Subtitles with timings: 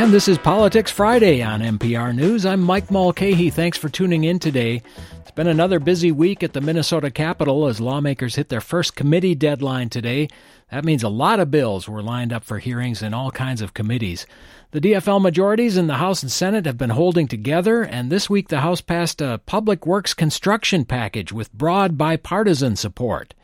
[0.00, 2.46] And this is Politics Friday on MPR News.
[2.46, 3.50] I'm Mike Mulcahy.
[3.50, 4.82] Thanks for tuning in today.
[5.20, 9.34] It's been another busy week at the Minnesota Capitol as lawmakers hit their first committee
[9.34, 10.28] deadline today.
[10.70, 13.74] That means a lot of bills were lined up for hearings in all kinds of
[13.74, 14.26] committees.
[14.70, 18.48] The DFL majorities in the House and Senate have been holding together, and this week
[18.48, 23.34] the House passed a public works construction package with broad bipartisan support.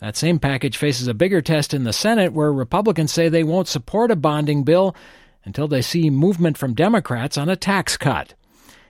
[0.00, 3.68] That same package faces a bigger test in the Senate, where Republicans say they won't
[3.68, 4.96] support a bonding bill
[5.44, 8.34] until they see movement from Democrats on a tax cut.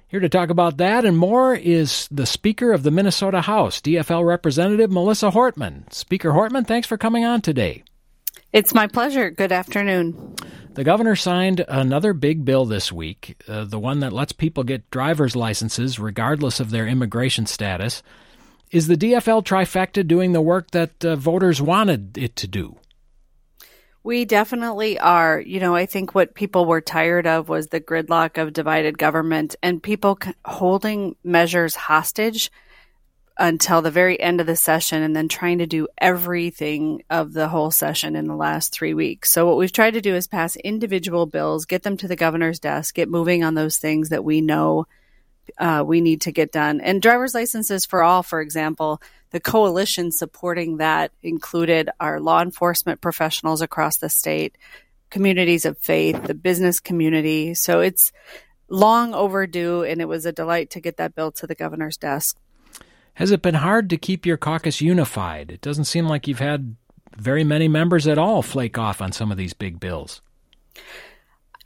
[0.08, 4.26] Here to talk about that and more is the Speaker of the Minnesota House, DFL
[4.26, 5.92] Representative Melissa Hortman.
[5.92, 7.84] Speaker Hortman, thanks for coming on today.
[8.52, 9.30] It's my pleasure.
[9.30, 10.34] Good afternoon.
[10.74, 14.90] The governor signed another big bill this week, uh, the one that lets people get
[14.90, 18.02] driver's licenses regardless of their immigration status.
[18.72, 22.76] Is the DFL trifecta doing the work that uh, voters wanted it to do?
[24.02, 25.40] We definitely are.
[25.40, 29.56] You know, I think what people were tired of was the gridlock of divided government
[29.62, 32.50] and people holding measures hostage
[33.38, 37.48] until the very end of the session and then trying to do everything of the
[37.48, 39.30] whole session in the last three weeks.
[39.30, 42.58] So, what we've tried to do is pass individual bills, get them to the governor's
[42.58, 44.86] desk, get moving on those things that we know
[45.58, 46.80] uh, we need to get done.
[46.80, 53.00] And driver's licenses for all, for example, the coalition supporting that included our law enforcement
[53.00, 54.56] professionals across the state,
[55.10, 57.54] communities of faith, the business community.
[57.54, 58.12] So it's
[58.68, 62.36] long overdue, and it was a delight to get that bill to the governor's desk.
[63.14, 65.50] Has it been hard to keep your caucus unified?
[65.50, 66.76] It doesn't seem like you've had
[67.16, 70.22] very many members at all flake off on some of these big bills.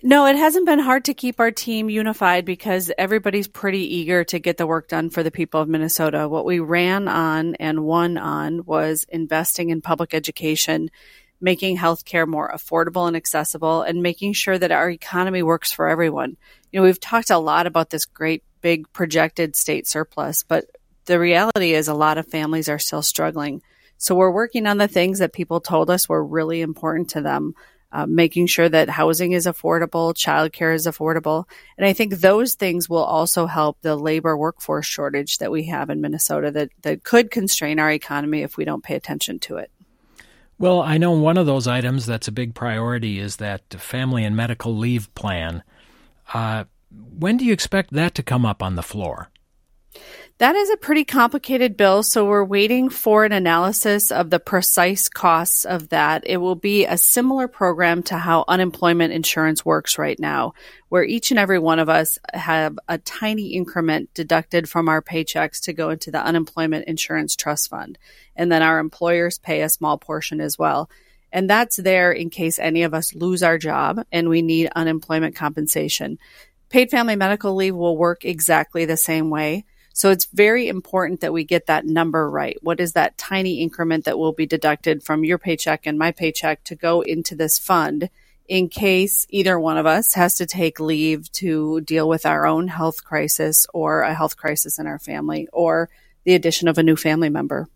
[0.06, 4.38] No, it hasn't been hard to keep our team unified because everybody's pretty eager to
[4.38, 6.28] get the work done for the people of Minnesota.
[6.28, 10.90] What we ran on and won on was investing in public education,
[11.40, 16.36] making healthcare more affordable and accessible, and making sure that our economy works for everyone.
[16.70, 20.66] You know, we've talked a lot about this great big projected state surplus, but
[21.06, 23.62] the reality is a lot of families are still struggling.
[23.96, 27.54] So we're working on the things that people told us were really important to them
[27.94, 31.44] uh, making sure that housing is affordable, childcare is affordable.
[31.78, 35.90] And I think those things will also help the labor workforce shortage that we have
[35.90, 39.70] in Minnesota that, that could constrain our economy if we don't pay attention to it.
[40.58, 44.36] Well, I know one of those items that's a big priority is that family and
[44.36, 45.62] medical leave plan.
[46.32, 49.30] Uh, when do you expect that to come up on the floor?
[50.38, 55.08] That is a pretty complicated bill, so we're waiting for an analysis of the precise
[55.08, 56.24] costs of that.
[56.26, 60.54] It will be a similar program to how unemployment insurance works right now,
[60.88, 65.60] where each and every one of us have a tiny increment deducted from our paychecks
[65.62, 67.96] to go into the unemployment insurance trust fund.
[68.34, 70.90] And then our employers pay a small portion as well.
[71.30, 75.36] And that's there in case any of us lose our job and we need unemployment
[75.36, 76.18] compensation.
[76.70, 79.64] Paid family medical leave will work exactly the same way.
[79.96, 82.58] So it's very important that we get that number right.
[82.62, 86.64] What is that tiny increment that will be deducted from your paycheck and my paycheck
[86.64, 88.10] to go into this fund
[88.48, 92.66] in case either one of us has to take leave to deal with our own
[92.66, 95.88] health crisis or a health crisis in our family or
[96.24, 97.68] the addition of a new family member.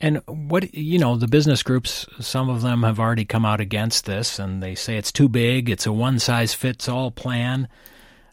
[0.00, 4.06] And what, you know, the business groups, some of them have already come out against
[4.06, 7.68] this and they say it's too big, it's a one size fits all plan.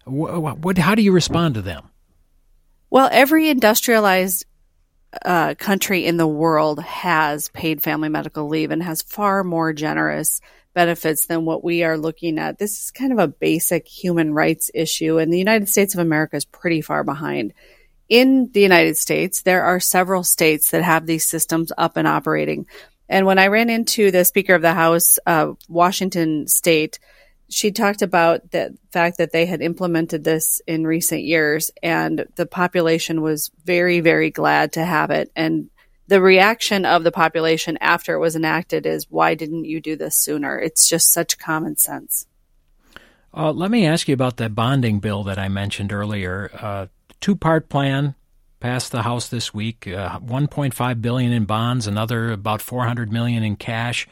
[0.06, 1.90] What, what, how do you respond to them?
[2.96, 4.46] Well, every industrialized
[5.26, 10.40] uh, country in the world has paid family medical leave and has far more generous
[10.74, 12.58] benefits than what we are looking at.
[12.58, 16.38] This is kind of a basic human rights issue, and the United States of America
[16.38, 17.52] is pretty far behind.
[18.08, 22.66] In the United States, there are several states that have these systems up and operating.
[23.10, 27.00] And when I ran into the Speaker of the House, uh, Washington State,
[27.50, 32.46] she talked about the fact that they had implemented this in recent years and the
[32.46, 35.32] population was very, very glad to have it.
[35.36, 35.70] And
[36.08, 40.16] the reaction of the population after it was enacted is, why didn't you do this
[40.16, 40.60] sooner?
[40.60, 42.28] It's just such common sense.
[43.34, 46.50] Uh, let me ask you about that bonding bill that I mentioned earlier.
[46.54, 46.88] Uh,
[47.22, 48.14] Two part plan
[48.60, 49.88] passed the House this week.
[49.88, 54.08] Uh, 1.5 billion in bonds, another about 400 million in cash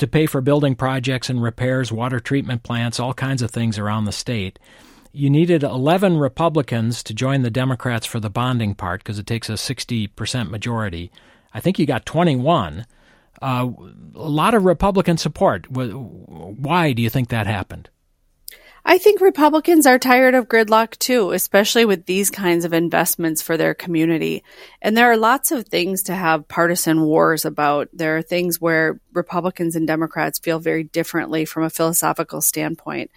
[0.00, 4.04] to pay for building projects and repairs, water treatment plants, all kinds of things around
[4.04, 4.58] the state.
[5.12, 9.48] You needed 11 Republicans to join the Democrats for the bonding part because it takes
[9.48, 11.10] a 60% majority.
[11.52, 12.86] I think you got 21.
[13.42, 13.70] Uh,
[14.14, 15.70] a lot of Republican support.
[15.70, 17.88] Why do you think that happened?
[18.84, 23.56] I think Republicans are tired of gridlock too, especially with these kinds of investments for
[23.56, 24.42] their community.
[24.80, 27.88] And there are lots of things to have partisan wars about.
[27.92, 33.10] There are things where Republicans and Democrats feel very differently from a philosophical standpoint.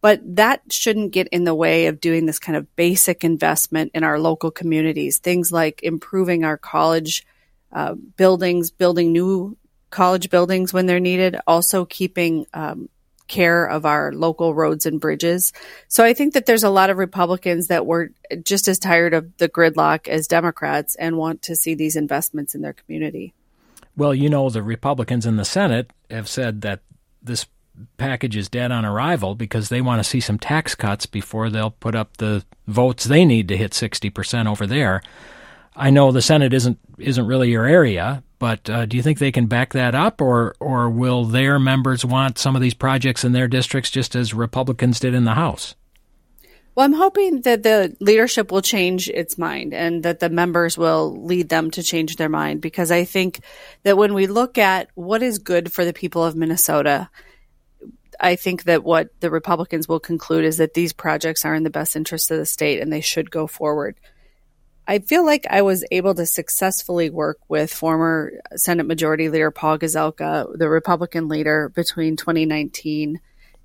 [0.00, 4.04] But that shouldn't get in the way of doing this kind of basic investment in
[4.04, 5.18] our local communities.
[5.18, 7.26] Things like improving our college
[7.72, 9.56] uh, buildings, building new
[9.90, 12.88] college buildings when they're needed, also keeping um,
[13.26, 15.52] care of our local roads and bridges.
[15.88, 18.10] So I think that there's a lot of Republicans that were
[18.42, 22.60] just as tired of the gridlock as Democrats and want to see these investments in
[22.60, 23.32] their community.
[23.96, 26.80] Well, you know, the Republicans in the Senate have said that
[27.22, 27.46] this
[27.96, 31.70] package is dead on arrival because they want to see some tax cuts before they'll
[31.70, 35.02] put up the votes they need to hit 60% over there.
[35.76, 39.32] I know the Senate isn't isn't really your area, but uh, do you think they
[39.32, 43.32] can back that up, or or will their members want some of these projects in
[43.32, 45.74] their districts just as Republicans did in the House?
[46.74, 51.24] Well, I'm hoping that the leadership will change its mind and that the members will
[51.24, 53.40] lead them to change their mind because I think
[53.82, 57.08] that when we look at what is good for the people of Minnesota,
[58.20, 61.70] I think that what the Republicans will conclude is that these projects are in the
[61.70, 63.98] best interest of the state and they should go forward.
[64.86, 69.78] I feel like I was able to successfully work with former Senate Majority Leader Paul
[69.78, 73.20] Gazelka, the Republican leader, between 2019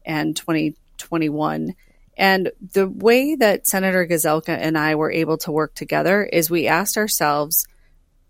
[0.06, 1.76] and 2021.
[2.18, 6.68] And the way that Senator Gazelka and I were able to work together is we
[6.68, 7.66] asked ourselves,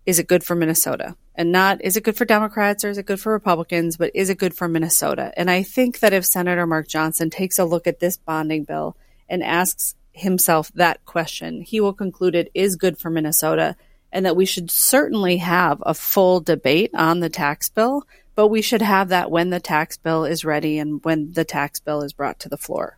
[0.04, 1.16] is it good for Minnesota?
[1.36, 4.30] And not, is it good for Democrats or is it good for Republicans, but is
[4.30, 5.32] it good for Minnesota?
[5.36, 8.96] And I think that if Senator Mark Johnson takes a look at this bonding bill
[9.28, 13.76] and asks himself that question, he will conclude it is good for Minnesota
[14.12, 18.02] and that we should certainly have a full debate on the tax bill,
[18.34, 21.80] but we should have that when the tax bill is ready and when the tax
[21.80, 22.96] bill is brought to the floor.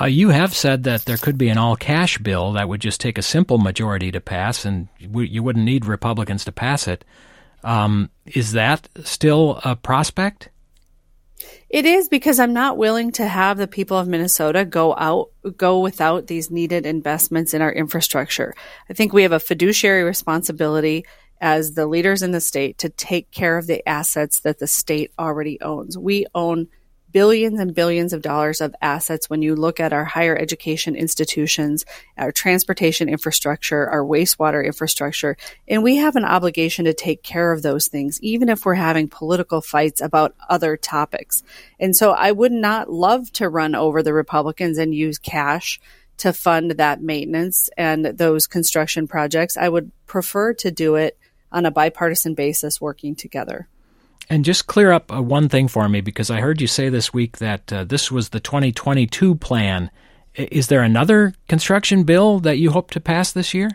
[0.00, 3.00] Uh, you have said that there could be an all cash bill that would just
[3.00, 7.04] take a simple majority to pass, and you wouldn't need Republicans to pass it.
[7.64, 10.48] Um, is that still a prospect?
[11.68, 15.80] It is because I'm not willing to have the people of Minnesota go out, go
[15.80, 18.54] without these needed investments in our infrastructure.
[18.88, 21.04] I think we have a fiduciary responsibility
[21.40, 25.12] as the leaders in the state to take care of the assets that the state
[25.18, 25.96] already owns.
[25.96, 26.68] We own
[27.12, 31.84] billions and billions of dollars of assets when you look at our higher education institutions,
[32.16, 35.36] our transportation infrastructure, our wastewater infrastructure.
[35.68, 39.08] And we have an obligation to take care of those things, even if we're having
[39.08, 41.42] political fights about other topics.
[41.78, 45.80] And so I would not love to run over the Republicans and use cash
[46.18, 49.56] to fund that maintenance and those construction projects.
[49.56, 51.18] I would prefer to do it
[51.50, 53.68] on a bipartisan basis working together.
[54.30, 57.12] And just clear up uh, one thing for me because I heard you say this
[57.12, 59.90] week that uh, this was the 2022 plan.
[60.36, 63.70] Is there another construction bill that you hope to pass this year?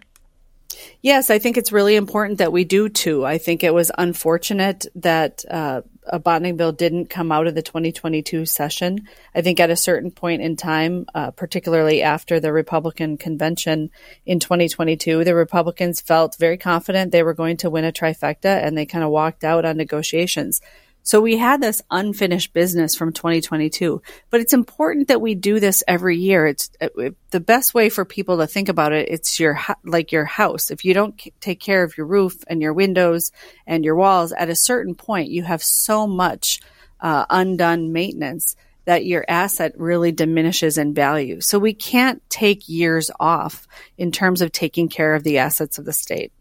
[1.01, 3.25] Yes, I think it's really important that we do too.
[3.25, 7.61] I think it was unfortunate that uh, a bonding bill didn't come out of the
[7.61, 9.07] 2022 session.
[9.33, 13.91] I think at a certain point in time, uh, particularly after the Republican convention
[14.25, 18.77] in 2022, the Republicans felt very confident they were going to win a trifecta and
[18.77, 20.61] they kind of walked out on negotiations.
[21.05, 25.83] So we had this unfinished business from 2022, but it's important that we do this
[25.87, 26.47] every year.
[26.47, 29.07] It's uh, the best way for people to think about it.
[29.09, 30.71] It's your, like your house.
[30.71, 33.31] If you don't take care of your roof and your windows
[33.67, 36.59] and your walls at a certain point, you have so much
[36.99, 41.39] uh, undone maintenance that your asset really diminishes in value.
[41.39, 45.85] So we can't take years off in terms of taking care of the assets of
[45.85, 46.31] the state.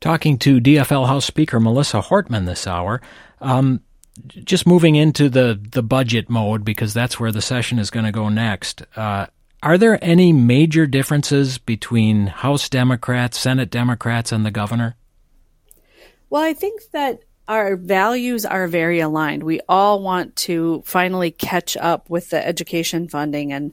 [0.00, 3.02] Talking to DFL House Speaker Melissa Hortman this hour.
[3.40, 3.80] Um,
[4.26, 8.12] just moving into the, the budget mode, because that's where the session is going to
[8.12, 8.82] go next.
[8.96, 9.26] Uh,
[9.62, 14.96] are there any major differences between House Democrats, Senate Democrats, and the governor?
[16.30, 19.42] Well, I think that our values are very aligned.
[19.42, 23.72] We all want to finally catch up with the education funding and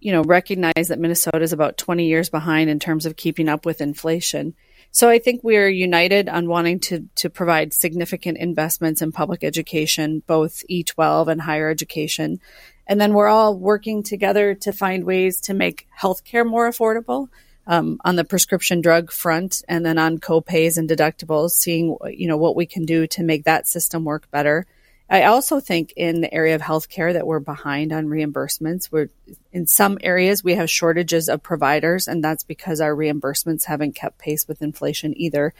[0.00, 3.66] you know recognize that Minnesota is about 20 years behind in terms of keeping up
[3.66, 4.54] with inflation.
[4.90, 10.22] So I think we're united on wanting to, to provide significant investments in public education,
[10.26, 12.40] both E12 and higher education.
[12.86, 17.28] And then we're all working together to find ways to make healthcare more affordable.
[17.70, 22.38] Um, on the prescription drug front and then on copays and deductibles, seeing you know
[22.38, 24.66] what we can do to make that system work better.
[25.10, 28.92] I also think in the area of healthcare that we're behind on reimbursements.
[28.92, 29.08] We're
[29.52, 34.18] in some areas we have shortages of providers, and that's because our reimbursements haven't kept
[34.18, 35.54] pace with inflation either.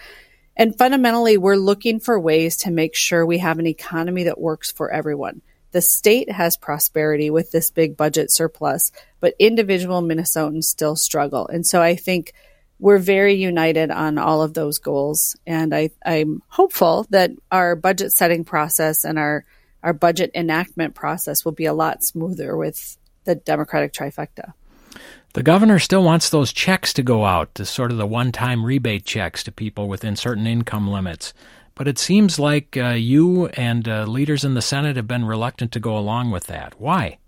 [0.54, 4.70] And fundamentally, we're looking for ways to make sure we have an economy that works
[4.70, 5.40] for everyone.
[5.70, 8.90] The state has prosperity with this big budget surplus,
[9.20, 11.46] but individual Minnesotans still struggle.
[11.46, 12.32] And so I think
[12.78, 15.36] we're very united on all of those goals.
[15.46, 19.44] And I, I'm hopeful that our budget setting process and our
[19.82, 24.52] our budget enactment process will be a lot smoother with the Democratic trifecta.
[25.34, 28.64] The governor still wants those checks to go out, to sort of the one time
[28.64, 31.32] rebate checks to people within certain income limits.
[31.74, 35.70] But it seems like uh, you and uh, leaders in the Senate have been reluctant
[35.72, 36.80] to go along with that.
[36.80, 37.18] Why?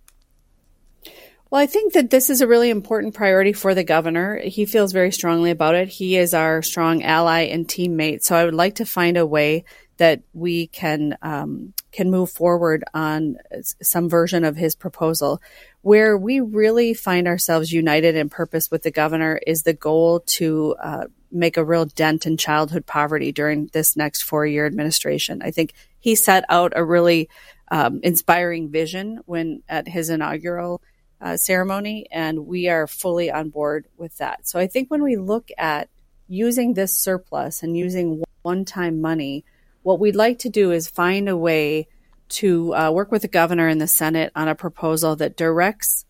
[1.50, 4.38] Well, I think that this is a really important priority for the governor.
[4.38, 5.88] He feels very strongly about it.
[5.88, 8.22] He is our strong ally and teammate.
[8.22, 9.64] So I would like to find a way
[9.96, 13.36] that we can um, can move forward on
[13.82, 15.42] some version of his proposal.
[15.82, 20.76] Where we really find ourselves united in purpose with the governor is the goal to
[20.80, 25.42] uh, make a real dent in childhood poverty during this next four year administration.
[25.42, 27.28] I think he set out a really
[27.72, 30.80] um, inspiring vision when at his inaugural
[31.20, 34.48] uh, ceremony, and we are fully on board with that.
[34.48, 35.88] So I think when we look at
[36.28, 39.44] using this surplus and using one time money
[39.82, 41.88] what we'd like to do is find a way
[42.28, 46.04] to uh, work with the governor and the Senate on a proposal that directs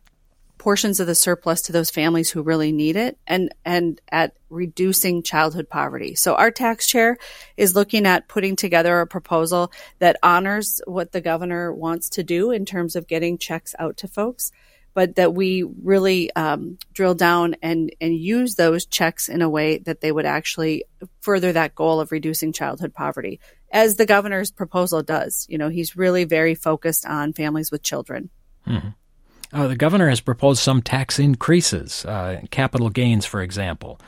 [0.59, 5.23] portions of the surplus to those families who really need it and and at reducing
[5.23, 6.15] childhood poverty.
[6.15, 7.17] So our tax chair
[7.57, 12.51] is looking at putting together a proposal that honors what the governor wants to do
[12.51, 14.53] in terms of getting checks out to folks
[14.95, 19.79] but that we really um, drill down and, and use those checks in a way
[19.79, 20.85] that they would actually
[21.21, 23.41] further that goal of reducing childhood poverty,
[23.73, 25.47] as the governor's proposal does.
[25.49, 28.31] You know, he's really very focused on families with children.
[28.67, 28.89] Mm-hmm.
[29.53, 34.01] Uh, the governor has proposed some tax increases, uh, capital gains, for example.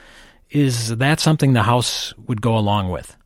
[0.51, 3.17] Is that something the House would go along with?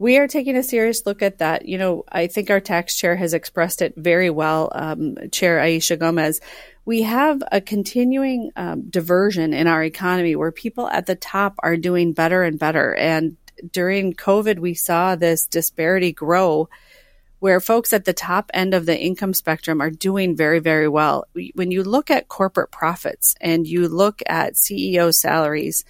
[0.00, 1.68] We are taking a serious look at that.
[1.68, 5.98] You know, I think our tax chair has expressed it very well, um, Chair Aisha
[5.98, 6.40] Gomez.
[6.86, 11.76] We have a continuing um, diversion in our economy where people at the top are
[11.76, 12.94] doing better and better.
[12.94, 13.36] And
[13.72, 16.70] during COVID, we saw this disparity grow
[17.40, 21.26] where folks at the top end of the income spectrum are doing very, very well.
[21.54, 25.84] When you look at corporate profits and you look at CEO salaries,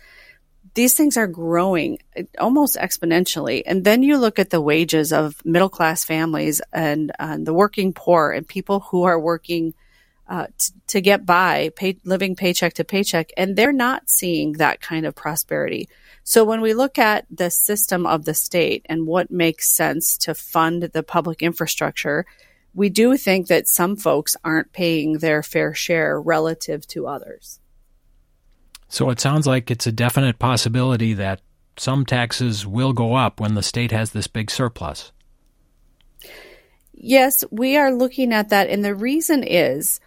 [0.75, 1.99] these things are growing
[2.39, 3.63] almost exponentially.
[3.67, 7.93] And then you look at the wages of middle class families and, and, the working
[7.93, 9.75] poor and people who are working
[10.29, 14.81] uh, t- to get by, pay, living paycheck to paycheck, and they're not seeing that
[14.81, 15.89] kind of prosperity.
[16.23, 20.35] So when we look at the system of the state and what makes sense to
[20.35, 22.27] fund the public infrastructure,
[22.75, 27.60] we do think that some folks aren't paying their fair share relative to others.
[28.91, 31.41] So it sounds like it's a definite possibility that
[31.77, 35.13] some taxes will go up when the state has this big surplus.
[36.93, 40.01] Yes, we are looking at that, and the reason is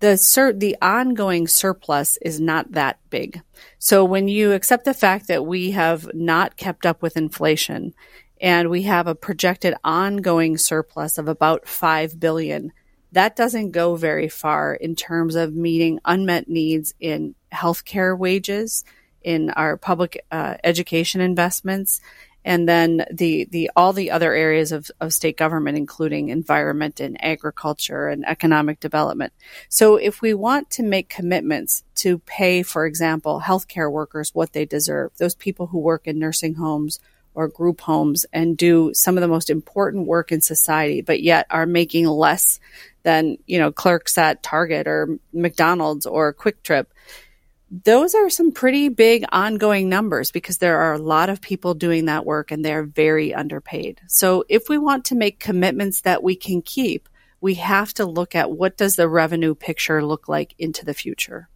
[0.00, 3.40] the sur- the ongoing surplus is not that big.
[3.78, 7.94] So when you accept the fact that we have not kept up with inflation
[8.38, 12.70] and we have a projected ongoing surplus of about 5 billion,
[13.12, 18.84] that doesn't go very far in terms of meeting unmet needs in healthcare wages,
[19.26, 22.00] in our public uh, education investments,
[22.44, 27.22] and then the the all the other areas of, of state government, including environment and
[27.22, 29.32] agriculture and economic development.
[29.68, 34.64] So, if we want to make commitments to pay, for example, healthcare workers what they
[34.64, 37.00] deserve, those people who work in nursing homes
[37.34, 41.46] or group homes and do some of the most important work in society, but yet
[41.50, 42.60] are making less
[43.02, 46.92] than you know clerks at Target or McDonald's or Kwik Trip
[47.70, 52.04] those are some pretty big ongoing numbers because there are a lot of people doing
[52.04, 54.00] that work and they're very underpaid.
[54.06, 57.08] So if we want to make commitments that we can keep,
[57.40, 61.48] we have to look at what does the revenue picture look like into the future.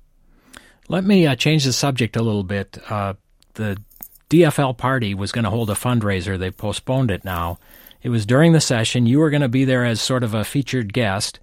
[0.88, 2.78] Let me uh, change the subject a little bit.
[2.90, 3.14] Uh,
[3.54, 3.80] the
[4.28, 6.38] DFL party was going to hold a fundraiser.
[6.38, 7.58] They've postponed it now.
[8.02, 9.06] It was during the session.
[9.06, 11.38] You were going to be there as sort of a featured guest.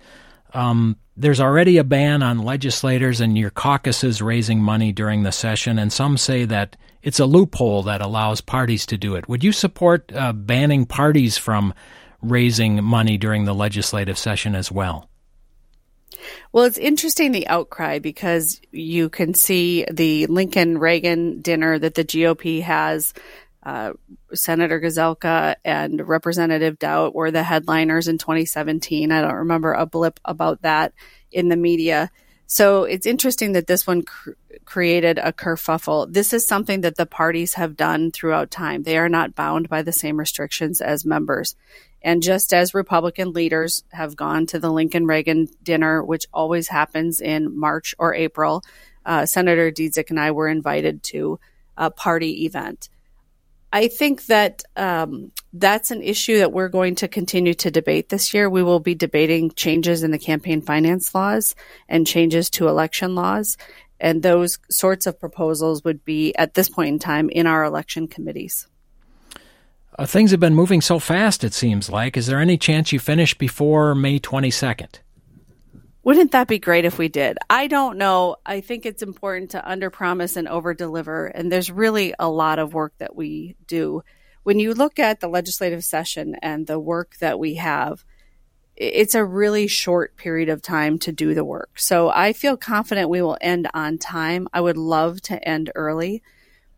[0.58, 5.78] Um, there's already a ban on legislators and your caucuses raising money during the session,
[5.78, 9.30] and some say that it's a loophole that allows parties to do it.
[9.30, 11.76] Would you support uh, banning parties from
[12.24, 15.08] raising money during the legislative session as well?
[16.52, 22.04] Well, it's interesting the outcry because you can see the Lincoln Reagan dinner that the
[22.04, 23.14] GOP has
[23.68, 23.92] uh,
[24.34, 29.12] Senator Gazelka and Representative Daudt were the headliners in 2017.
[29.12, 30.94] I don't remember a blip about that
[31.34, 32.10] in the media.
[32.46, 34.32] So it's interesting that this one cr-
[34.64, 36.14] created a kerfuffle.
[36.14, 38.84] This is something that the parties have done throughout time.
[38.84, 41.58] They are not bound by the same restrictions as members.
[42.02, 47.20] And just as Republican leaders have gone to the Lincoln Reagan dinner, which always happens
[47.20, 48.64] in March or April,
[49.06, 51.42] uh, Senator Dziedzic and I were invited to
[51.76, 52.88] a party event
[53.72, 58.34] I think that um, that's an issue that we're going to continue to debate this
[58.34, 58.50] year.
[58.50, 61.54] We will be debating changes in the campaign finance laws
[61.90, 63.58] and changes to election laws.
[64.00, 68.08] And those sorts of proposals would be, at this point in time, in our election
[68.08, 68.68] committees.
[70.00, 72.16] Uh, things have been moving so fast, it seems like.
[72.16, 75.00] Is there any chance you finish before May 22nd?
[76.08, 77.38] Wouldn't that be great if we did?
[77.50, 78.38] I don't know.
[78.46, 82.94] I think it's important to underpromise and overdeliver, and there's really a lot of work
[83.00, 84.04] that we do.
[84.44, 88.06] When you look at the legislative session and the work that we have,
[88.78, 91.78] it's a really short period of time to do the work.
[91.78, 94.48] So I feel confident we will end on time.
[94.54, 96.24] I would love to end early.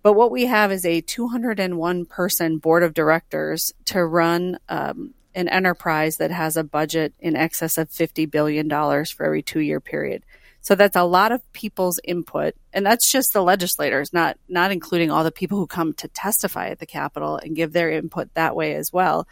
[0.01, 5.47] But what we have is a 201 person board of directors to run um, an
[5.47, 8.69] enterprise that has a budget in excess of $50 billion
[9.05, 10.25] for every two year period.
[10.59, 12.55] So that's a lot of people's input.
[12.73, 16.67] And that's just the legislators, not, not including all the people who come to testify
[16.67, 19.25] at the Capitol and give their input that way as well.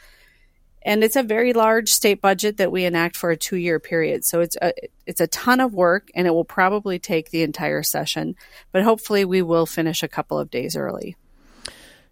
[0.81, 4.23] And it's a very large state budget that we enact for a two year period.
[4.23, 4.71] So it's a,
[5.05, 8.37] it's a ton of work and it will probably take the entire session,
[8.71, 11.17] but hopefully we will finish a couple of days early.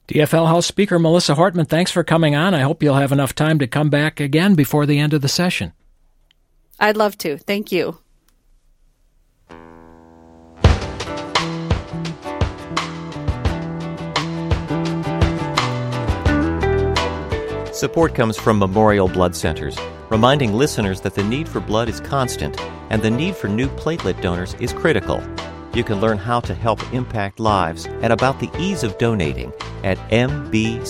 [0.08, 2.54] DFL House Speaker Melissa Hortman, thanks for coming on.
[2.54, 5.28] I hope you'll have enough time to come back again before the end of the
[5.28, 5.74] session.
[6.80, 7.38] I'd love to.
[7.38, 7.98] Thank you.
[17.74, 19.78] Support comes from Memorial Blood Centers,
[20.10, 22.60] reminding listeners that the need for blood is constant
[22.90, 25.22] and the need for new platelet donors is critical.
[25.76, 29.52] You can learn how to help impact lives and about the ease of donating
[29.84, 30.86] at mbc.org.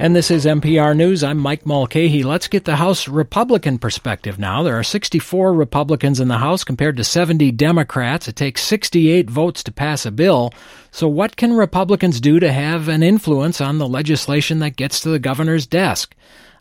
[0.00, 1.24] And this is MPR News.
[1.24, 2.22] I'm Mike Mulcahy.
[2.22, 4.62] Let's get the House Republican perspective now.
[4.62, 8.28] There are 64 Republicans in the House compared to 70 Democrats.
[8.28, 10.52] It takes 68 votes to pass a bill.
[10.92, 15.08] So, what can Republicans do to have an influence on the legislation that gets to
[15.08, 16.14] the governor's desk?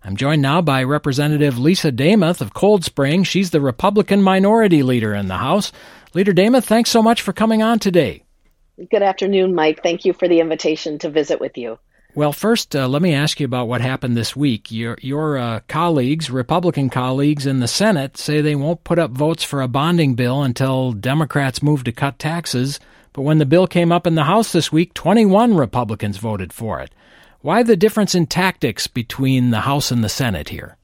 [0.04, 3.24] I'm joined now by Representative Lisa Demuth of Cold Spring.
[3.24, 5.72] She's the Republican minority leader in the House.
[6.14, 8.24] Leader Demuth, thanks so much for coming on today.
[8.90, 9.82] Good afternoon, Mike.
[9.82, 11.80] Thank you for the invitation to visit with you.
[12.14, 14.72] Well, first, uh, let me ask you about what happened this week.
[14.72, 19.44] Your your uh, colleagues, Republican colleagues in the Senate, say they won't put up votes
[19.44, 22.80] for a bonding bill until Democrats move to cut taxes.
[23.14, 26.80] But when the bill came up in the House this week, 21 Republicans voted for
[26.80, 26.92] it.
[27.42, 30.78] Why the difference in tactics between the House and the Senate here?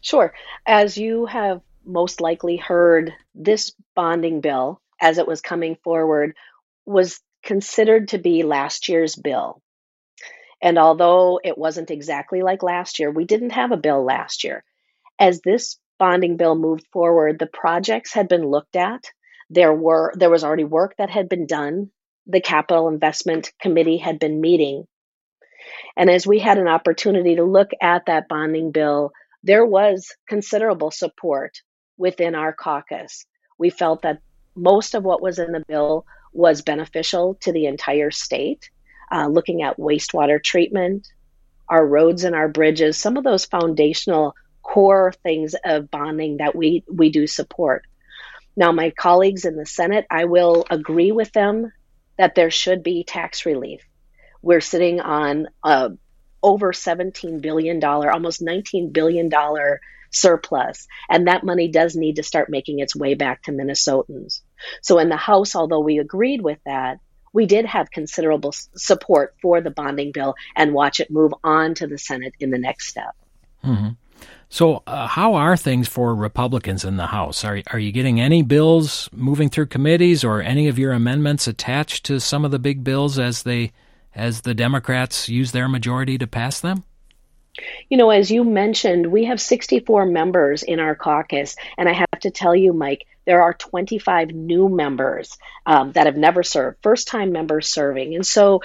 [0.00, 0.32] Sure.
[0.66, 6.36] As you have most likely heard, this bonding bill, as it was coming forward,
[6.86, 9.60] was considered to be last year's bill.
[10.62, 14.64] And although it wasn't exactly like last year, we didn't have a bill last year.
[15.18, 19.10] As this bonding bill moved forward, the projects had been looked at.
[19.50, 21.90] There were there was already work that had been done.
[22.26, 24.86] The capital investment committee had been meeting
[25.96, 30.90] and as we had an opportunity to look at that bonding bill, there was considerable
[30.90, 31.60] support
[31.96, 33.26] within our caucus.
[33.58, 34.20] We felt that
[34.56, 38.70] most of what was in the bill was beneficial to the entire state,
[39.12, 41.06] uh, looking at wastewater treatment,
[41.68, 46.84] our roads and our bridges, some of those foundational core things of bonding that we,
[46.90, 47.84] we do support.
[48.56, 51.72] Now, my colleagues in the Senate, I will agree with them
[52.16, 53.80] that there should be tax relief.
[54.44, 55.90] We're sitting on uh,
[56.42, 59.30] over $17 billion, almost $19 billion
[60.10, 60.86] surplus.
[61.08, 64.42] And that money does need to start making its way back to Minnesotans.
[64.82, 67.00] So in the House, although we agreed with that,
[67.32, 71.86] we did have considerable support for the bonding bill and watch it move on to
[71.86, 73.16] the Senate in the next step.
[73.64, 73.88] Mm-hmm.
[74.50, 77.44] So, uh, how are things for Republicans in the House?
[77.44, 82.04] Are are you getting any bills moving through committees, or any of your amendments attached
[82.06, 83.72] to some of the big bills as they
[84.14, 86.84] as the Democrats use their majority to pass them?
[87.88, 91.56] You know, as you mentioned, we have 64 members in our caucus.
[91.78, 96.16] And I have to tell you, Mike, there are 25 new members um, that have
[96.16, 98.14] never served, first time members serving.
[98.14, 98.60] And so,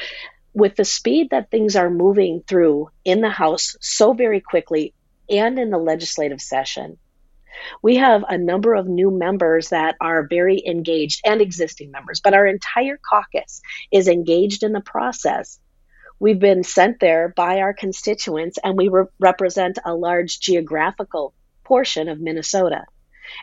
[0.54, 4.94] with the speed that things are moving through in the House so very quickly
[5.30, 6.98] and in the legislative session,
[7.82, 12.34] we have a number of new members that are very engaged and existing members, but
[12.34, 15.60] our entire caucus is engaged in the process.
[16.20, 21.34] We've been sent there by our constituents, and we re- represent a large geographical
[21.64, 22.86] portion of Minnesota.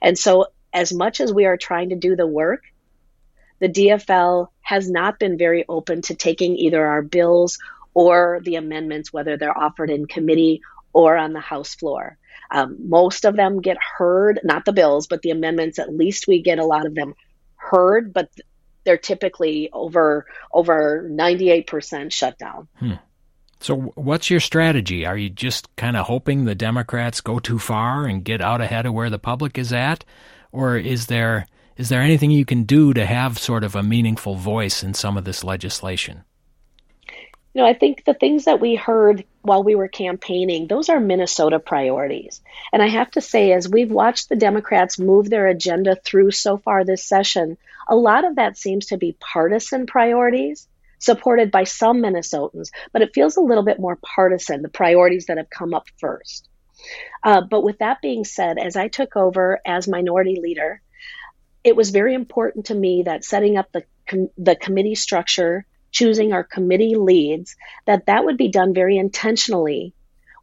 [0.03, 2.63] And so, as much as we are trying to do the work,
[3.61, 7.59] the DFL has not been very open to taking either our bills
[7.95, 10.61] or the amendments, whether they're offered in committee
[10.93, 12.19] or on the House floor.
[12.51, 15.79] Um, most of them get heard, not the bills, but the amendments.
[15.79, 17.15] At least we get a lot of them
[17.57, 18.31] heard, but
[18.85, 22.69] they're typically over over 98% shut down.
[22.79, 22.93] Hmm.
[23.61, 25.07] So, what's your strategy?
[25.07, 28.87] Are you just kind of hoping the Democrats go too far and get out ahead
[28.87, 30.05] of where the public is at,
[30.53, 34.35] or is there is there anything you can do to have sort of a meaningful
[34.37, 36.25] voice in some of this legislation?
[37.57, 41.01] You know, I think the things that we heard while we were campaigning, those are
[41.01, 42.43] Minnesota priorities.
[42.71, 46.59] And I have to say, as we've watched the Democrats move their agenda through so
[46.59, 47.57] far this session,
[47.89, 53.15] a lot of that seems to be partisan priorities supported by some Minnesotans, but it
[53.15, 56.51] feels a little bit more partisan, the priorities that have come up first.
[57.25, 60.83] Uh, but with that being said, as I took over as minority leader,
[61.65, 65.65] it was very important to me that setting up the, com- the committee structure
[65.97, 67.57] choosing our committee leads,
[67.87, 69.95] that that would be done very intentionally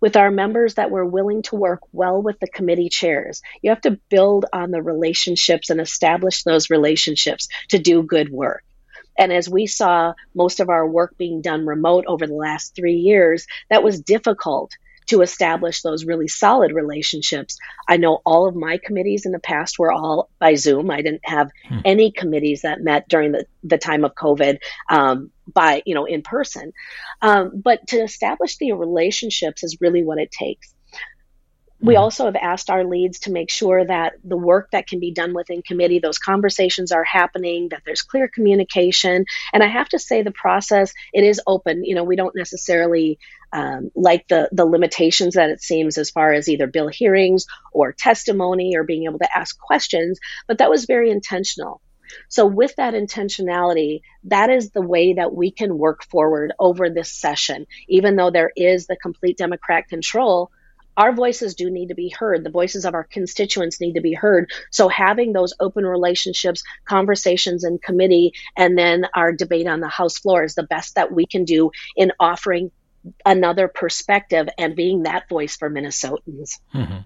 [0.01, 3.43] with our members that were willing to work well with the committee chairs.
[3.61, 8.63] You have to build on the relationships and establish those relationships to do good work.
[9.15, 12.95] And as we saw most of our work being done remote over the last three
[12.95, 14.71] years, that was difficult
[15.07, 17.57] to establish those really solid relationships.
[17.87, 20.89] I know all of my committees in the past were all by Zoom.
[20.91, 21.79] I didn't have hmm.
[21.85, 26.21] any committees that met during the, the time of COVID um, by, you know, in
[26.21, 26.73] person.
[27.21, 30.73] Um, but to establish the relationships is really what it takes.
[31.83, 32.03] We mm-hmm.
[32.03, 35.33] also have asked our leads to make sure that the work that can be done
[35.33, 39.25] within committee, those conversations are happening, that there's clear communication.
[39.51, 41.83] And I have to say, the process it is open.
[41.83, 43.19] You know, we don't necessarily
[43.51, 47.91] um, like the the limitations that it seems as far as either bill hearings or
[47.91, 51.81] testimony or being able to ask questions, but that was very intentional.
[52.29, 57.11] So, with that intentionality, that is the way that we can work forward over this
[57.11, 57.67] session.
[57.89, 60.49] Even though there is the complete Democrat control,
[60.97, 62.43] our voices do need to be heard.
[62.43, 64.51] The voices of our constituents need to be heard.
[64.71, 70.17] So having those open relationships, conversations in committee, and then our debate on the House
[70.17, 72.71] floor is the best that we can do in offering
[73.25, 76.59] another perspective and being that voice for Minnesotans.
[76.73, 76.99] Mm-hmm.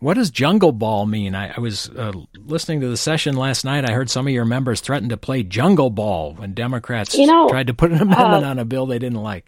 [0.00, 1.34] What does jungle ball mean?
[1.34, 3.88] I, I was uh, listening to the session last night.
[3.88, 7.48] I heard some of your members threaten to play jungle ball when Democrats you know,
[7.48, 9.44] tried to put an amendment uh, on a bill they didn't like.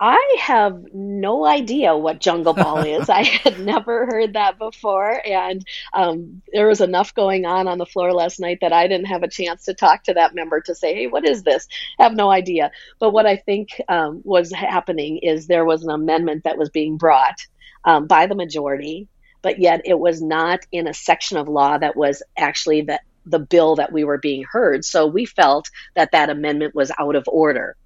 [0.00, 3.08] I have no idea what jungle ball is.
[3.08, 5.20] I had never heard that before.
[5.24, 9.06] And um, there was enough going on on the floor last night that I didn't
[9.06, 11.68] have a chance to talk to that member to say, hey, what is this?
[11.98, 12.72] I have no idea.
[12.98, 16.96] But what I think um, was happening is there was an amendment that was being
[16.96, 17.46] brought
[17.84, 19.08] um, by the majority,
[19.42, 23.38] but yet it was not in a section of law that was actually the, the
[23.38, 24.84] bill that we were being heard.
[24.84, 27.76] So we felt that that amendment was out of order.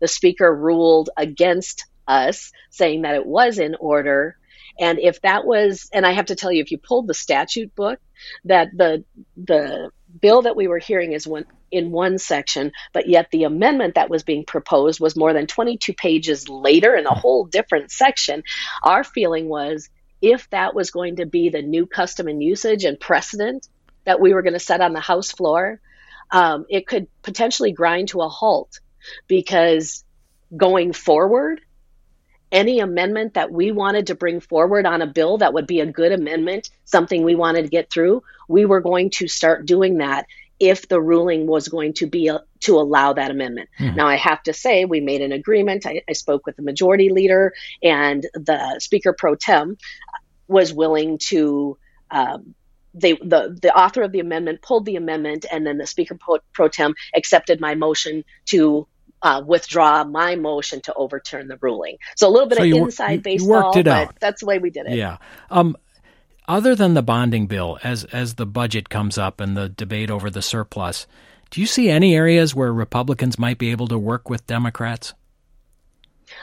[0.00, 4.36] The speaker ruled against us, saying that it was in order.
[4.78, 7.74] And if that was, and I have to tell you, if you pulled the statute
[7.74, 8.00] book,
[8.44, 9.04] that the
[9.36, 13.94] the bill that we were hearing is one in one section, but yet the amendment
[13.94, 18.42] that was being proposed was more than 22 pages later in a whole different section.
[18.82, 19.88] Our feeling was
[20.20, 23.66] if that was going to be the new custom and usage and precedent
[24.04, 25.80] that we were going to set on the House floor,
[26.30, 28.80] um, it could potentially grind to a halt
[29.26, 30.04] because
[30.56, 31.60] going forward,
[32.50, 35.86] any amendment that we wanted to bring forward on a bill that would be a
[35.86, 40.26] good amendment, something we wanted to get through, we were going to start doing that
[40.60, 43.68] if the ruling was going to be a, to allow that amendment.
[43.80, 43.96] Mm-hmm.
[43.96, 45.86] Now, I have to say, we made an agreement.
[45.86, 49.76] I, I spoke with the majority leader, and the Speaker pro tem
[50.46, 51.78] was willing to
[52.10, 52.54] um,
[52.94, 56.38] they the the author of the amendment pulled the amendment, and then the speaker pro,
[56.52, 58.86] pro tem accepted my motion to
[59.22, 61.98] uh, withdraw my motion to overturn the ruling.
[62.16, 64.20] So a little bit so of you, inside you, baseball, you but out.
[64.20, 64.96] that's the way we did it.
[64.96, 65.18] Yeah.
[65.50, 65.76] Um,
[66.48, 70.28] other than the bonding bill, as as the budget comes up and the debate over
[70.28, 71.06] the surplus,
[71.50, 75.14] do you see any areas where Republicans might be able to work with Democrats?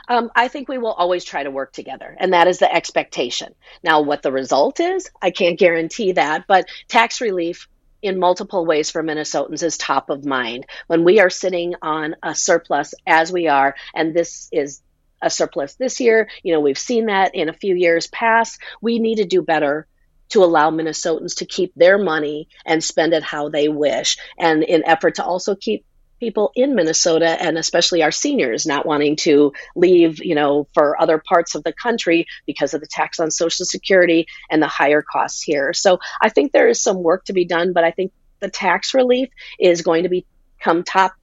[0.08, 3.54] Um, I think we will always try to work together, and that is the expectation.
[3.84, 7.68] Now, what the result is, I can't guarantee that, but tax relief
[8.02, 10.66] in multiple ways for Minnesotans is top of mind.
[10.88, 14.82] When we are sitting on a surplus as we are, and this is
[15.22, 19.00] a surplus this year, you know, we've seen that in a few years past, we
[19.00, 19.88] need to do better
[20.30, 24.18] to allow Minnesotans to keep their money and spend it how they wish.
[24.38, 25.86] And in effort to also keep
[26.20, 31.18] people in Minnesota and especially our seniors not wanting to leave, you know, for other
[31.18, 35.42] parts of the country because of the tax on Social Security and the higher costs
[35.42, 35.74] here.
[35.74, 38.94] So I think there is some work to be done, but I think the tax
[38.94, 39.30] relief
[39.60, 41.14] is going to become top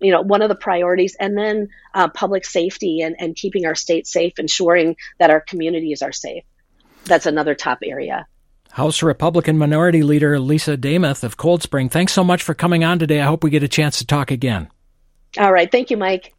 [0.00, 3.74] you know one of the priorities and then uh, public safety and, and keeping our
[3.74, 6.44] state safe ensuring that our communities are safe
[7.04, 8.26] that's another top area
[8.74, 12.98] House Republican Minority Leader Lisa Demuth of Cold Spring, thanks so much for coming on
[12.98, 13.20] today.
[13.20, 14.68] I hope we get a chance to talk again.
[15.38, 15.70] All right.
[15.70, 16.34] Thank you, Mike.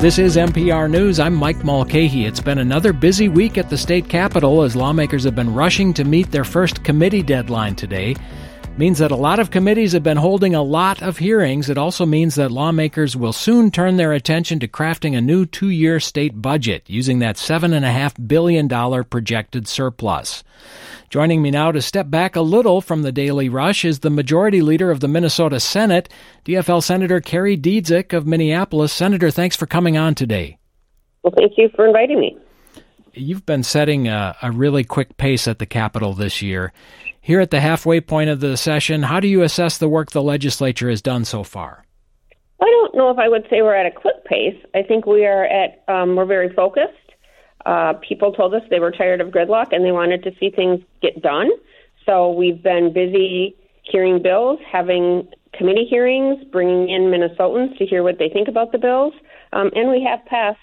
[0.00, 1.20] This is MPR News.
[1.20, 2.24] I'm Mike Mulcahy.
[2.24, 6.04] It's been another busy week at the state capitol as lawmakers have been rushing to
[6.04, 8.16] meet their first committee deadline today.
[8.78, 11.68] Means that a lot of committees have been holding a lot of hearings.
[11.68, 15.70] It also means that lawmakers will soon turn their attention to crafting a new two
[15.70, 18.68] year state budget using that $7.5 billion
[19.02, 20.44] projected surplus.
[21.10, 24.62] Joining me now to step back a little from the daily rush is the majority
[24.62, 26.08] leader of the Minnesota Senate,
[26.44, 28.92] DFL Senator Kari Dziedzic of Minneapolis.
[28.92, 30.56] Senator, thanks for coming on today.
[31.24, 32.38] Well, thank you for inviting me.
[33.12, 36.72] You've been setting a, a really quick pace at the Capitol this year.
[37.28, 40.22] Here at the halfway point of the session, how do you assess the work the
[40.22, 41.84] legislature has done so far?
[42.58, 44.56] I don't know if I would say we're at a quick pace.
[44.74, 46.94] I think we are at um, we're very focused.
[47.66, 50.80] Uh, people told us they were tired of gridlock and they wanted to see things
[51.02, 51.50] get done.
[52.06, 58.18] So we've been busy hearing bills, having committee hearings, bringing in Minnesotans to hear what
[58.18, 59.12] they think about the bills,
[59.52, 60.58] um, and we have passed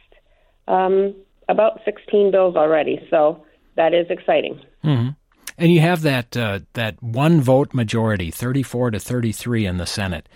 [0.67, 1.13] um,
[1.47, 3.06] about 16 bills already.
[3.12, 4.60] So that is exciting.
[4.84, 5.10] Mm-hmm.
[5.58, 10.28] And you have that uh, that one vote majority, 34 to 33 in the Senate.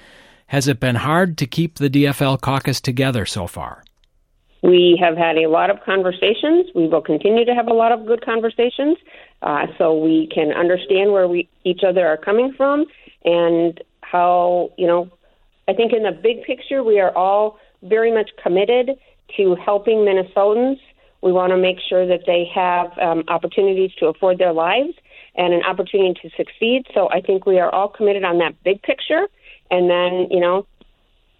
[0.47, 3.83] Has it been hard to keep the DFL caucus together so far?
[4.63, 6.67] We have had a lot of conversations.
[6.73, 8.97] We will continue to have a lot of good conversations
[9.41, 12.85] uh, so we can understand where we each other are coming from
[13.23, 15.09] and how, you know,
[15.67, 18.97] I think in the big picture, we are all very much committed
[19.37, 20.79] to helping Minnesotans.
[21.21, 24.93] We want to make sure that they have um, opportunities to afford their lives
[25.35, 26.85] and an opportunity to succeed.
[26.93, 29.27] So I think we are all committed on that big picture.
[29.71, 30.65] And then, you know,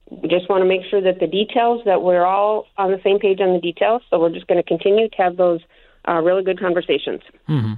[0.10, 3.20] we just want to make sure that the details that we're all on the same
[3.20, 4.02] page on the details.
[4.10, 5.62] So we're just going to continue to have those
[6.08, 7.22] uh, really good conversations.
[7.48, 7.74] Mm-hmm.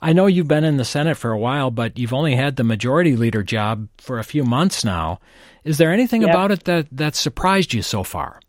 [0.00, 2.62] I know you've been in the Senate for a while, but you've only had the
[2.62, 5.18] majority leader job for a few months now.
[5.64, 6.30] Is there anything yep.
[6.30, 8.40] about it that that surprised you so far?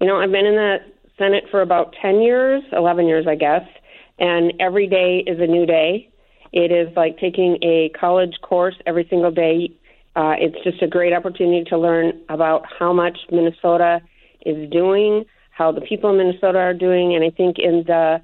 [0.00, 0.78] You know, I've been in the
[1.18, 3.62] Senate for about 10 years, 11 years, I guess,
[4.18, 6.10] and every day is a new day.
[6.52, 9.76] It is like taking a college course every single day
[10.16, 14.00] uh, it's just a great opportunity to learn about how much Minnesota
[14.46, 18.22] is doing, how the people in Minnesota are doing, and I think in the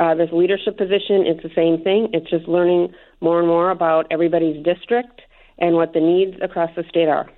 [0.00, 2.08] uh, this leadership position, it's the same thing.
[2.12, 5.20] It's just learning more and more about everybody's district
[5.58, 7.30] and what the needs across the state are.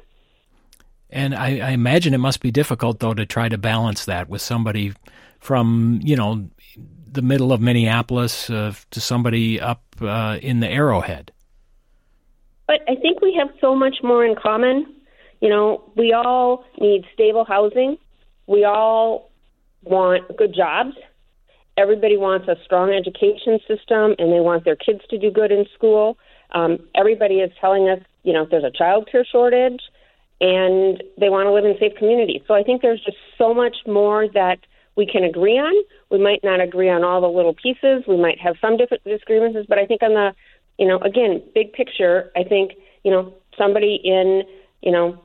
[1.11, 4.41] And I, I imagine it must be difficult, though, to try to balance that with
[4.41, 4.95] somebody
[5.41, 6.49] from you know
[7.17, 11.33] the middle of Minneapolis uh, to somebody up uh, in the Arrowhead.
[12.69, 14.95] But I think we have so much more in common.
[15.41, 17.97] You know, we all need stable housing.
[18.47, 19.31] We all
[19.83, 20.95] want good jobs.
[21.77, 25.67] Everybody wants a strong education system and they want their kids to do good in
[25.75, 26.17] school.
[26.53, 29.81] Um, everybody is telling us, you know, there's a child care shortage
[30.41, 32.43] and they want to live in safe communities.
[32.47, 34.59] So I think there's just so much more that
[34.97, 35.75] we can agree on.
[36.11, 38.05] We might not agree on all the little pieces.
[38.09, 40.35] We might have some different disagreements, but I think on the
[40.79, 44.43] you know, again, big picture, I think, you know, somebody in,
[44.83, 45.21] you know,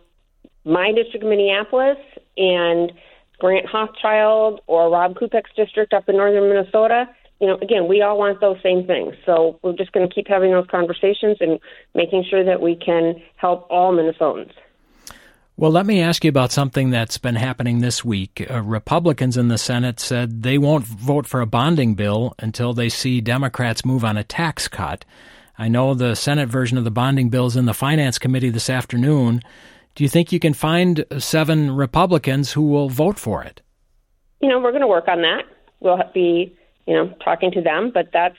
[0.63, 1.97] my district of Minneapolis
[2.37, 2.91] and
[3.39, 7.05] Grant Hauschild or Rob Kupec's district up in northern Minnesota,
[7.39, 9.15] you know, again, we all want those same things.
[9.25, 11.59] So we're just going to keep having those conversations and
[11.95, 14.51] making sure that we can help all Minnesotans.
[15.61, 18.47] Well, let me ask you about something that's been happening this week.
[18.49, 22.89] Uh, Republicans in the Senate said they won't vote for a bonding bill until they
[22.89, 25.05] see Democrats move on a tax cut.
[25.59, 28.71] I know the Senate version of the bonding bill is in the Finance Committee this
[28.71, 29.43] afternoon.
[29.93, 33.61] Do you think you can find seven Republicans who will vote for it?
[34.39, 35.43] You know, we're going to work on that.
[35.79, 38.37] We'll be, you know, talking to them, but that's,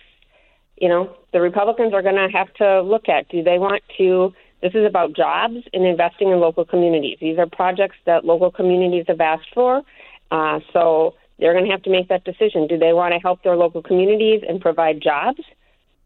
[0.77, 4.35] you know, the Republicans are going to have to look at do they want to
[4.63, 7.19] this is about jobs and investing in local communities.
[7.21, 9.83] These are projects that local communities have asked for.
[10.31, 12.69] Uh, so they're going to have to make that decision.
[12.69, 15.41] Do they want to help their local communities and provide jobs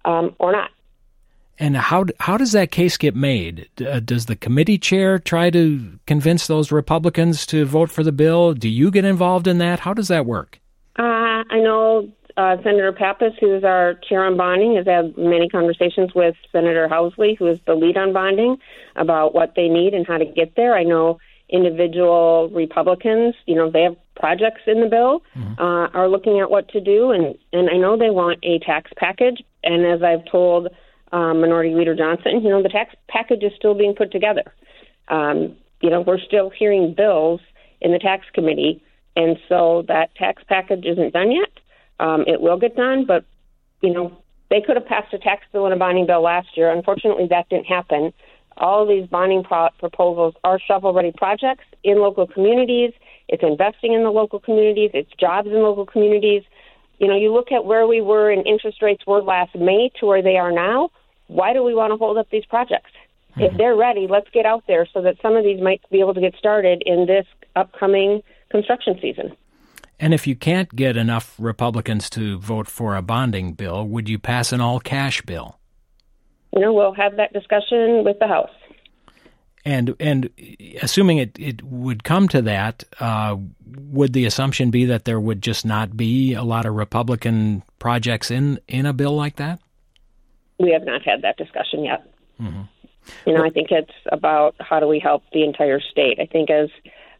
[0.05, 0.71] um, or not?
[1.59, 3.69] And how how does that case get made?
[3.81, 8.53] Uh, does the committee chair try to convince those Republicans to vote for the bill?
[8.53, 9.81] Do you get involved in that?
[9.81, 10.61] How does that work?
[10.99, 15.49] Uh, I know uh, Senator Pappas, who is our chair on bonding, has had many
[15.49, 18.57] conversations with Senator Housley, who is the lead on bonding,
[18.95, 20.77] about what they need and how to get there.
[20.77, 21.19] I know
[21.49, 25.61] individual Republicans, you know, they have projects in the bill, mm-hmm.
[25.61, 28.91] uh, are looking at what to do, and and I know they want a tax
[28.97, 29.43] package.
[29.63, 30.69] And as I've told
[31.13, 34.53] um, Minority Leader Johnson, you know, the tax package is still being put together.
[35.09, 37.41] Um, you know, we're still hearing bills
[37.81, 38.83] in the tax committee
[39.17, 41.49] and so that tax package isn't done yet.
[41.99, 43.25] Um, it will get done, but
[43.81, 44.17] you know
[44.51, 46.71] they could have passed a tax bill and a bonding bill last year.
[46.71, 48.13] Unfortunately, that didn't happen.
[48.59, 52.93] All of these bonding pro- proposals are shovel-ready projects in local communities.
[53.29, 54.91] It's investing in the local communities.
[54.95, 56.43] It's jobs in local communities.
[56.99, 60.07] You know, you look at where we were and interest rates were last May to
[60.07, 60.91] where they are now.
[61.27, 62.91] Why do we want to hold up these projects?
[63.33, 63.43] Mm-hmm.
[63.43, 66.15] If they're ready, let's get out there so that some of these might be able
[66.15, 69.37] to get started in this upcoming construction season.
[69.99, 74.19] And if you can't get enough Republicans to vote for a bonding bill, would you
[74.19, 75.59] pass an all cash bill?
[76.55, 78.51] You know, we'll have that discussion with the House.
[79.65, 80.31] And and
[80.81, 85.43] assuming it, it would come to that, uh, would the assumption be that there would
[85.43, 89.59] just not be a lot of Republican projects in, in a bill like that?
[90.61, 92.09] We have not had that discussion yet.
[92.41, 92.63] Mm-hmm.
[93.27, 96.21] You know, I think it's about how do we help the entire state.
[96.21, 96.69] I think as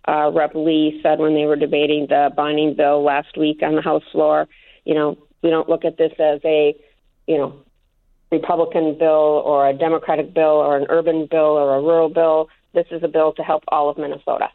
[0.07, 0.55] uh, Rep.
[0.55, 4.47] Lee said when they were debating the bonding bill last week on the House floor.
[4.85, 6.75] You know, we don't look at this as a,
[7.27, 7.57] you know,
[8.31, 12.49] Republican bill or a Democratic bill or an urban bill or a rural bill.
[12.75, 14.49] This is a bill to help all of Minnesota.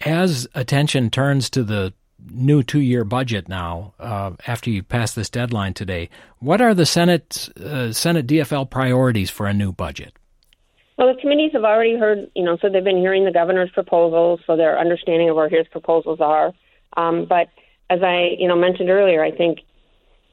[0.00, 1.92] As attention turns to the
[2.30, 6.86] new two year budget now, uh, after you pass this deadline today, what are the
[6.86, 10.14] Senate, uh, Senate DFL priorities for a new budget?
[10.98, 14.40] Well, the committees have already heard, you know, so they've been hearing the governor's proposals,
[14.44, 16.52] so their understanding of where his proposals are.
[16.96, 17.48] Um, but
[17.88, 19.60] as I, you know, mentioned earlier, I think,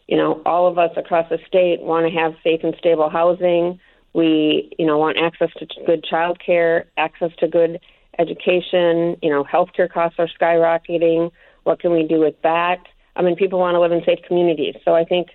[0.07, 3.79] you know, all of us across the state want to have safe and stable housing.
[4.13, 7.79] We, you know, want access to good child care, access to good
[8.17, 9.17] education.
[9.21, 11.29] You know, healthcare costs are skyrocketing.
[11.63, 12.79] What can we do with that?
[13.15, 14.75] I mean, people want to live in safe communities.
[14.83, 15.27] So I think,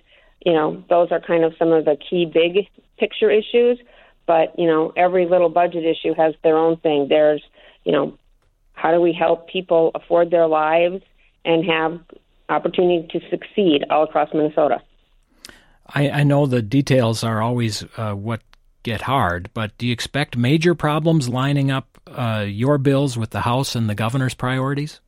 [0.45, 2.67] you know, those are kind of some of the key big
[2.97, 3.79] picture issues
[4.31, 7.07] but you know every little budget issue has their own thing.
[7.09, 7.43] There's
[7.83, 8.17] you know
[8.71, 11.03] how do we help people afford their lives
[11.43, 11.99] and have
[12.47, 14.81] opportunity to succeed all across minnesota?
[15.93, 18.41] I, I know the details are always uh, what
[18.83, 23.41] get hard but do you expect major problems lining up uh, your bills with the
[23.41, 25.01] house and the governor's priorities?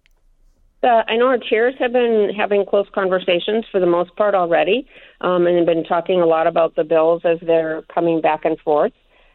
[0.83, 4.85] Uh, I know our chairs have been having close conversations for the most part already,
[5.21, 8.59] um, and have been talking a lot about the bills as they're coming back and
[8.59, 8.91] forth.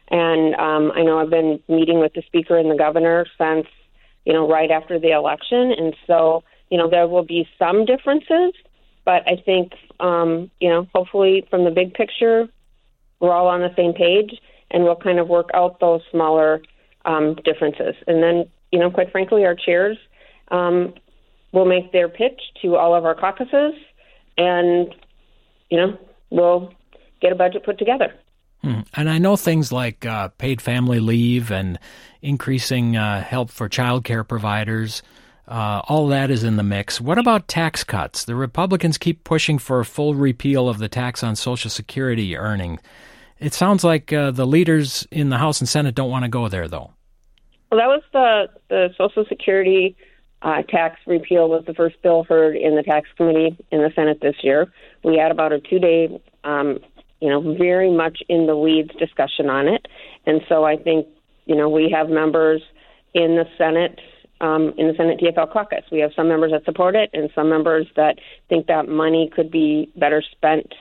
[0.09, 3.67] And um, I know I've been meeting with the speaker and the governor since,
[4.25, 5.71] you know, right after the election.
[5.71, 8.53] And so, you know, there will be some differences,
[9.05, 12.47] but I think, um, you know, hopefully from the big picture,
[13.19, 14.39] we're all on the same page
[14.71, 16.61] and we'll kind of work out those smaller
[17.05, 17.95] um, differences.
[18.07, 19.97] And then, you know, quite frankly, our chairs
[20.49, 20.93] um,
[21.51, 23.73] will make their pitch to all of our caucuses
[24.37, 24.93] and,
[25.69, 25.97] you know,
[26.29, 26.73] we'll
[27.21, 28.13] get a budget put together.
[28.63, 28.81] Hmm.
[28.93, 31.79] And I know things like uh, paid family leave and
[32.21, 35.01] increasing uh, help for child care providers.
[35.47, 37.01] Uh, all that is in the mix.
[37.01, 38.25] What about tax cuts?
[38.25, 42.79] The Republicans keep pushing for a full repeal of the tax on Social Security earning.
[43.39, 46.49] It sounds like uh, the leaders in the House and Senate don't want to go
[46.49, 46.91] there, though.
[47.71, 49.95] Well, that was the the Social Security
[50.41, 54.19] uh, tax repeal was the first bill heard in the tax committee in the Senate
[54.21, 54.71] this year.
[55.03, 56.79] We had about a two day um,
[57.21, 59.87] you know, very much in the weeds discussion on it.
[60.25, 61.07] And so I think,
[61.45, 62.61] you know, we have members
[63.13, 63.99] in the Senate,
[64.41, 65.83] um, in the Senate DFL caucus.
[65.91, 69.51] We have some members that support it and some members that think that money could
[69.51, 70.73] be better spent.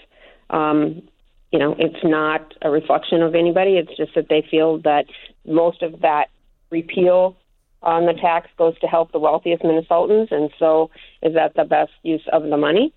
[0.51, 1.03] Um,
[1.51, 3.79] you know, it's not a reflection of anybody.
[3.79, 5.07] It's just that they feel that
[5.47, 6.27] most of that
[6.71, 7.37] repeal
[7.83, 10.31] on the tax goes to help the wealthiest Minnesotans.
[10.31, 10.91] And so
[11.23, 12.93] is that the best use of the money?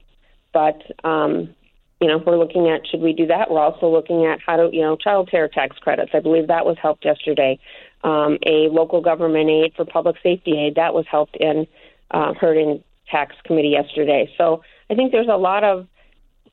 [0.53, 1.55] But, um,
[2.01, 3.51] you know, we're looking at should we do that.
[3.51, 6.11] We're also looking at how to, you know, child care tax credits.
[6.13, 7.59] I believe that was helped yesterday.
[8.03, 11.67] Um, a local government aid for public safety aid that was helped in
[12.09, 14.33] uh, heard in tax committee yesterday.
[14.35, 15.87] So I think there's a lot of,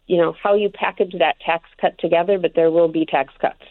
[0.06, 3.64] you know, how you package that tax cut together, but there will be tax cuts.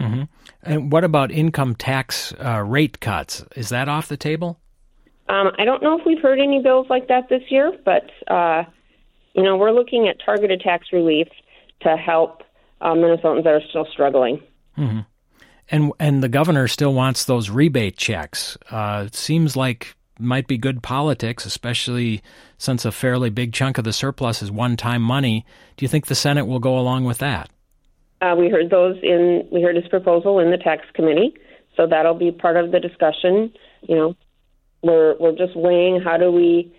[0.00, 0.22] Mm-hmm.
[0.62, 3.44] And what about income tax uh, rate cuts?
[3.54, 4.58] Is that off the table?
[5.28, 8.64] Um, I don't know if we've heard any bills like that this year, but uh,
[9.38, 11.28] you know, we're looking at targeted tax relief
[11.82, 12.42] to help
[12.80, 14.42] uh, Minnesotans that are still struggling.
[14.76, 15.00] Mm-hmm.
[15.70, 18.56] And and the governor still wants those rebate checks.
[18.70, 22.20] Uh, it seems like might be good politics, especially
[22.56, 25.46] since a fairly big chunk of the surplus is one-time money.
[25.76, 27.50] Do you think the Senate will go along with that?
[28.20, 31.34] Uh, we heard those in we heard his proposal in the tax committee,
[31.76, 33.52] so that'll be part of the discussion.
[33.82, 34.16] You know,
[34.82, 36.74] we're we're just weighing how do we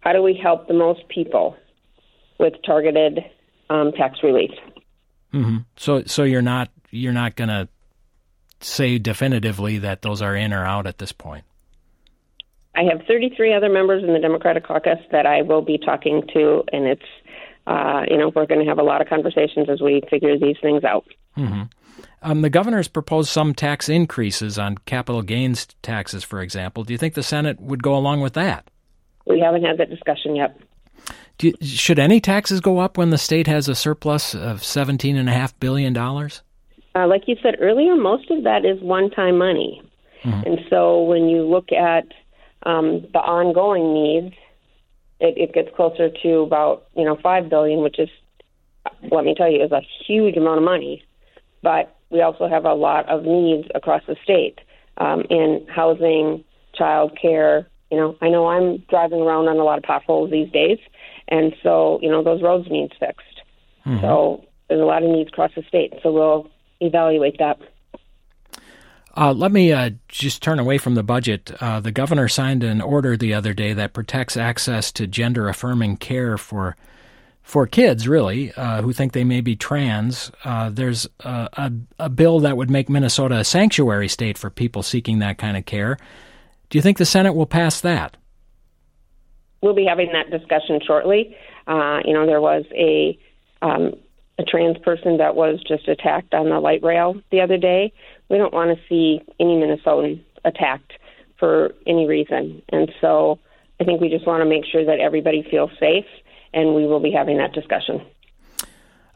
[0.00, 1.56] how do we help the most people
[2.38, 3.20] with targeted
[3.70, 4.50] um, tax relief.
[5.32, 5.58] Mm-hmm.
[5.76, 7.68] So, so you're not you're not going to
[8.60, 11.44] say definitively that those are in or out at this point.
[12.76, 16.64] I have 33 other members in the Democratic caucus that I will be talking to,
[16.72, 17.02] and it's,
[17.66, 20.56] uh, you know, we're going to have a lot of conversations as we figure these
[20.60, 21.06] things out.
[21.36, 21.62] Mm-hmm.
[22.22, 26.82] Um, the governor's proposed some tax increases on capital gains taxes, for example.
[26.82, 28.68] Do you think the Senate would go along with that?
[29.26, 30.58] We haven't had that discussion yet.
[31.40, 35.96] You, should any taxes go up when the state has a surplus of $17.5 billion?
[35.96, 39.82] Uh, like you said earlier, most of that is one time money.
[40.24, 40.46] Mm-hmm.
[40.46, 42.06] And so when you look at
[42.62, 44.34] um, the ongoing needs,
[45.20, 48.08] it, it gets closer to about you know five billion, which is
[49.10, 51.02] let me tell you is a huge amount of money.
[51.62, 54.60] But we also have a lot of needs across the state
[54.98, 57.66] um, in housing, child care.
[57.90, 60.78] You know, I know I'm driving around on a lot of potholes these days,
[61.28, 63.40] and so you know those roads need fixed.
[63.86, 64.00] Mm-hmm.
[64.00, 65.94] So there's a lot of needs across the state.
[66.02, 66.50] So we'll
[66.80, 67.58] evaluate that.
[69.16, 71.52] Uh, let me uh, just turn away from the budget.
[71.60, 75.96] Uh, the governor signed an order the other day that protects access to gender affirming
[75.96, 76.76] care for
[77.42, 80.32] for kids, really, uh, who think they may be trans.
[80.44, 84.82] Uh, there's a, a, a, bill that would make Minnesota a sanctuary state for people
[84.82, 85.98] seeking that kind of care.
[86.70, 88.16] Do you think the Senate will pass that?
[89.64, 91.36] We'll be having that discussion shortly.
[91.66, 93.18] Uh, you know, there was a
[93.62, 93.94] um,
[94.38, 97.92] a trans person that was just attacked on the light rail the other day
[98.28, 100.92] we don't want to see any Minnesotan attacked
[101.38, 102.62] for any reason.
[102.70, 103.38] And so
[103.80, 106.06] I think we just want to make sure that everybody feels safe,
[106.52, 108.02] and we will be having that discussion.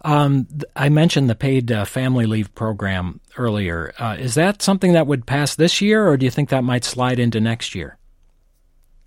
[0.05, 0.47] Um,
[0.77, 3.93] I mentioned the paid uh, family leave program earlier.
[3.99, 6.85] Uh, is that something that would pass this year, or do you think that might
[6.85, 7.98] slide into next year?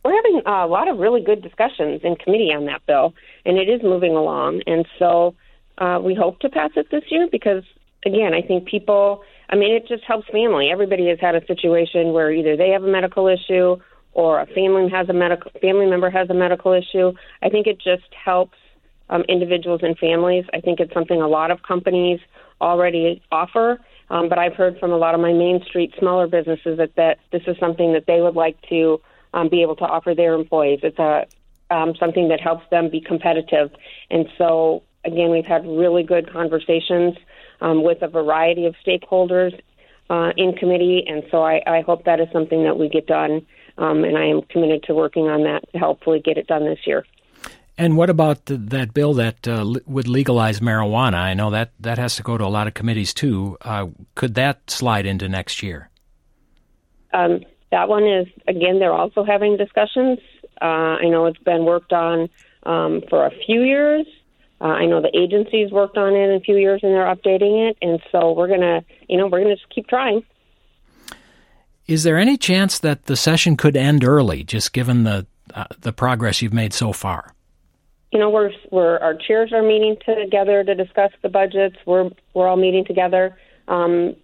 [0.03, 3.13] We're having a lot of really good discussions in committee on that bill,
[3.45, 4.61] and it is moving along.
[4.65, 5.35] And so
[5.77, 7.63] uh, we hope to pass it this year because,
[8.05, 10.69] again, I think people I mean, it just helps family.
[10.71, 13.75] Everybody has had a situation where either they have a medical issue
[14.13, 17.11] or a family has a medical family member has a medical issue.
[17.41, 18.57] I think it just helps
[19.09, 20.45] um, individuals and families.
[20.53, 22.19] I think it's something a lot of companies
[22.61, 23.79] already offer.
[24.09, 27.19] Um, but I've heard from a lot of my Main Street smaller businesses that, that
[27.31, 29.01] this is something that they would like to
[29.33, 30.79] um, be able to offer their employees.
[30.83, 31.25] It's a
[31.71, 33.71] um, something that helps them be competitive.
[34.09, 37.15] And so, again, we've had really good conversations
[37.61, 39.57] um, with a variety of stakeholders
[40.09, 43.45] uh, in committee, and so I, I, hope that is something that we get done,
[43.77, 46.79] um, and I am committed to working on that to hopefully get it done this
[46.85, 47.05] year.
[47.77, 51.15] And what about the, that bill that uh, would legalize marijuana?
[51.15, 53.57] I know that that has to go to a lot of committees too.
[53.61, 55.89] Uh, could that slide into next year?
[57.13, 57.39] Um,
[57.71, 58.79] that one is again.
[58.79, 60.19] They're also having discussions.
[60.61, 62.29] Uh, I know it's been worked on
[62.63, 64.05] um, for a few years,
[64.61, 67.69] uh, I know the agencies worked on it in a few years and they're updating
[67.69, 70.23] it, and so we're gonna, you know, we're gonna just keep trying.
[71.87, 75.91] Is there any chance that the session could end early, just given the uh, the
[75.91, 77.33] progress you've made so far?
[78.11, 81.77] You know, we're we're our chairs are meeting together to discuss the budgets.
[81.87, 83.35] We're we're all meeting together.
[83.67, 84.15] Um,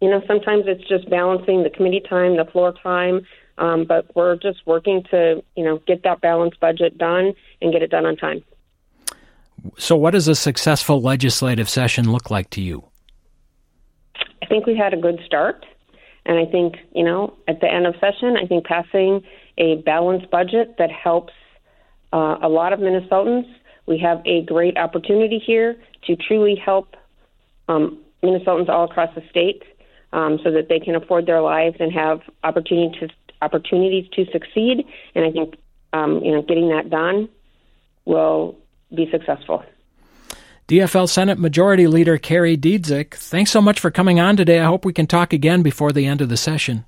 [0.00, 3.26] you know, sometimes it's just balancing the committee time, the floor time,
[3.58, 7.32] um, but we're just working to you know get that balanced budget done
[7.62, 8.44] and get it done on time.
[9.78, 12.84] So, what does a successful legislative session look like to you?
[14.42, 15.64] I think we had a good start.
[16.26, 19.22] And I think, you know, at the end of session, I think passing
[19.58, 21.32] a balanced budget that helps
[22.12, 23.46] uh, a lot of Minnesotans.
[23.86, 25.76] We have a great opportunity here
[26.06, 26.96] to truly help
[27.68, 29.62] um, Minnesotans all across the state
[30.12, 33.08] um, so that they can afford their lives and have opportunity to,
[33.42, 34.86] opportunities to succeed.
[35.14, 35.54] And I think,
[35.92, 37.28] um, you know, getting that done
[38.04, 38.56] will
[38.94, 39.64] be successful.
[40.68, 44.58] DFL Senate Majority Leader Kari Dziedzic, thanks so much for coming on today.
[44.58, 46.84] I hope we can talk again before the end of the session.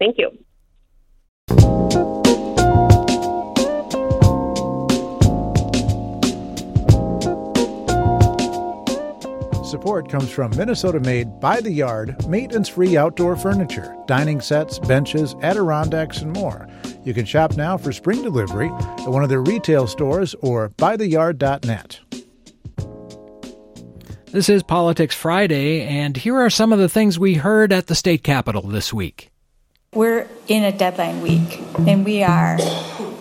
[0.00, 0.32] Thank you.
[9.72, 15.34] Support comes from Minnesota made by the yard, maintenance free outdoor furniture, dining sets, benches,
[15.40, 16.68] Adirondacks, and more.
[17.04, 22.00] You can shop now for spring delivery at one of their retail stores or buytheyard.net.
[24.26, 27.94] This is Politics Friday, and here are some of the things we heard at the
[27.94, 29.30] state capitol this week.
[29.94, 32.58] We're in a deadline week, and we are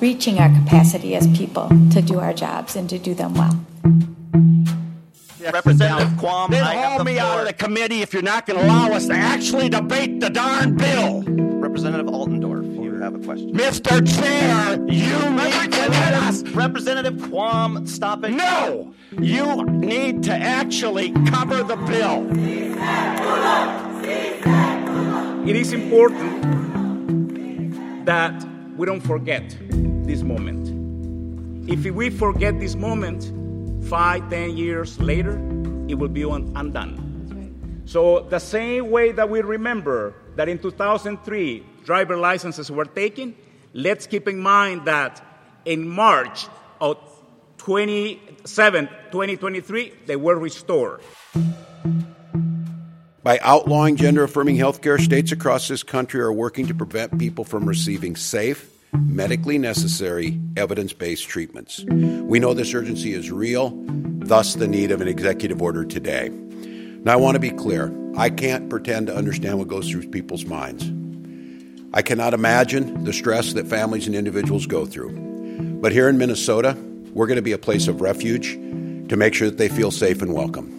[0.01, 4.80] reaching our capacity as people to do our jobs and to do them well.
[5.49, 8.91] Representative Quam, then haul me out of the committee if you're not going to allow
[8.91, 11.23] us to actually debate the darn bill.
[11.23, 13.53] Representative Altendorf you have a question.
[13.53, 14.05] Mr.
[14.05, 16.43] Chair, you need to let us.
[16.43, 18.29] Representative Quam, stop it.
[18.29, 18.93] No!
[19.19, 22.27] You need to actually cover the bill.
[25.47, 26.45] It is important
[28.05, 28.45] that
[28.77, 29.57] we don't forget
[30.05, 30.69] this moment.
[31.69, 33.31] If we forget this moment,
[33.83, 35.37] five, ten years later,
[35.87, 37.83] it will be undone.
[37.85, 43.35] So, the same way that we remember that in 2003 driver licenses were taken,
[43.73, 45.21] let's keep in mind that
[45.65, 46.47] in March
[46.79, 46.97] of
[47.57, 51.01] 27, 2023, they were restored.
[53.23, 57.67] By outlawing gender affirming healthcare, states across this country are working to prevent people from
[57.67, 61.83] receiving safe, medically necessary, evidence based treatments.
[61.85, 66.29] We know this urgency is real, thus, the need of an executive order today.
[67.03, 70.45] Now, I want to be clear I can't pretend to understand what goes through people's
[70.45, 70.91] minds.
[71.93, 75.17] I cannot imagine the stress that families and individuals go through.
[75.81, 76.77] But here in Minnesota,
[77.13, 78.53] we're going to be a place of refuge
[79.09, 80.77] to make sure that they feel safe and welcome.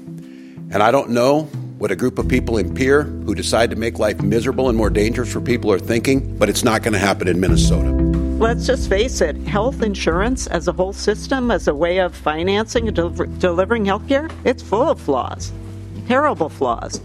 [0.72, 1.42] And I don't know
[1.78, 4.88] what a group of people in Pierre who decide to make life miserable and more
[4.88, 8.01] dangerous for people are thinking, but it's not going to happen in Minnesota.
[8.42, 12.88] Let's just face it health insurance as a whole system, as a way of financing
[12.88, 15.52] and deliver- delivering health care, it's full of flaws,
[16.08, 17.00] terrible flaws.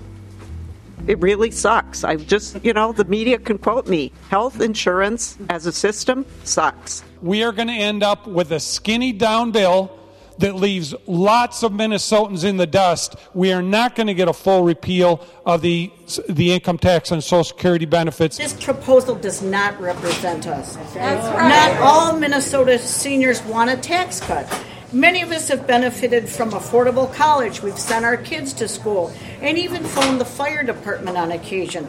[1.05, 2.03] It really sucks.
[2.03, 7.03] I just, you know, the media can quote me health insurance as a system sucks.
[7.21, 9.91] We are going to end up with a skinny down bill
[10.39, 13.15] that leaves lots of Minnesotans in the dust.
[13.33, 15.91] We are not going to get a full repeal of the
[16.29, 18.37] the income tax on Social Security benefits.
[18.37, 20.75] This proposal does not represent us.
[20.93, 21.49] That's right.
[21.49, 24.47] Not all Minnesota seniors want a tax cut.
[24.93, 27.61] Many of us have benefited from affordable college.
[27.61, 29.11] We've sent our kids to school
[29.41, 31.85] and even phoned the fire department on occasion.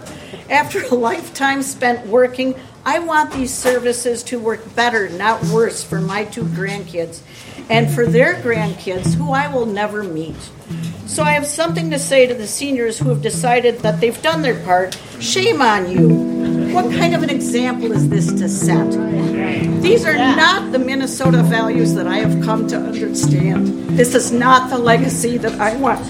[0.51, 6.01] After a lifetime spent working, I want these services to work better, not worse, for
[6.01, 7.20] my two grandkids
[7.68, 10.36] and for their grandkids who I will never meet.
[11.06, 14.42] So I have something to say to the seniors who have decided that they've done
[14.42, 14.98] their part.
[15.20, 16.74] Shame on you.
[16.74, 18.90] What kind of an example is this to set?
[19.82, 23.68] These are not the Minnesota values that I have come to understand.
[23.96, 26.04] This is not the legacy that I want.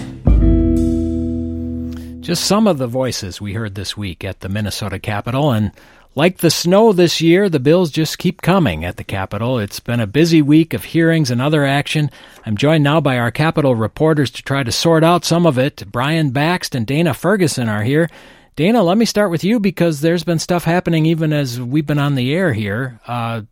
[2.21, 5.71] Just some of the voices we heard this week at the Minnesota Capitol, and
[6.15, 9.59] like the snow this year, the bills just keep coming at the Capitol.
[9.59, 12.09] It's been a busy week of hearings and other action.
[12.45, 15.83] I'm joined now by our Capitol reporters to try to sort out some of it.
[15.91, 18.09] Brian Bakst and Dana Ferguson are here.
[18.55, 21.99] Dana, let me start with you because there's been stuff happening even as we've been
[21.99, 22.99] on the air here.
[23.07, 23.43] Uh,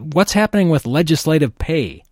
[0.00, 2.02] what's happening with legislative pay?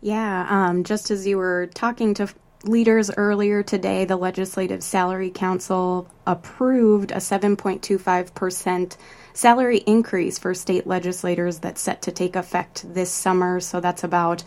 [0.00, 2.28] Yeah, um, just as you were talking to
[2.68, 8.96] leaders earlier today, the Legislative Salary Council approved a 7.25%
[9.32, 13.60] salary increase for state legislators that's set to take effect this summer.
[13.60, 14.44] So that's about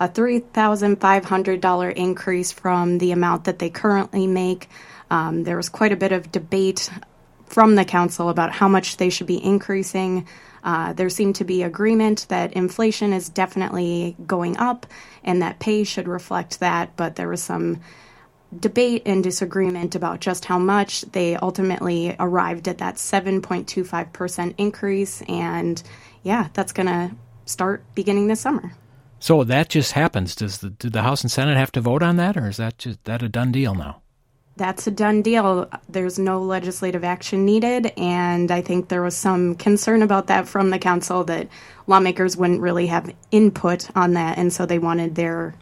[0.00, 4.68] a $3,500 increase from the amount that they currently make.
[5.10, 6.90] Um, there was quite a bit of debate
[7.46, 10.26] from the council about how much they should be increasing.
[10.64, 14.86] Uh, there seemed to be agreement that inflation is definitely going up
[15.24, 17.80] and that pay should reflect that, but there was some
[18.58, 21.02] debate and disagreement about just how much.
[21.02, 25.82] They ultimately arrived at that 7.25% increase, and
[26.22, 28.72] yeah, that's going to start beginning this summer.
[29.20, 30.34] So that just happens.
[30.34, 33.02] Does the, the House and Senate have to vote on that, or is that just
[33.04, 34.02] that a done deal now?
[34.58, 35.70] That's a done deal.
[35.88, 40.70] There's no legislative action needed, and I think there was some concern about that from
[40.70, 41.48] the council that
[41.86, 45.54] lawmakers wouldn't really have input on that, and so they wanted their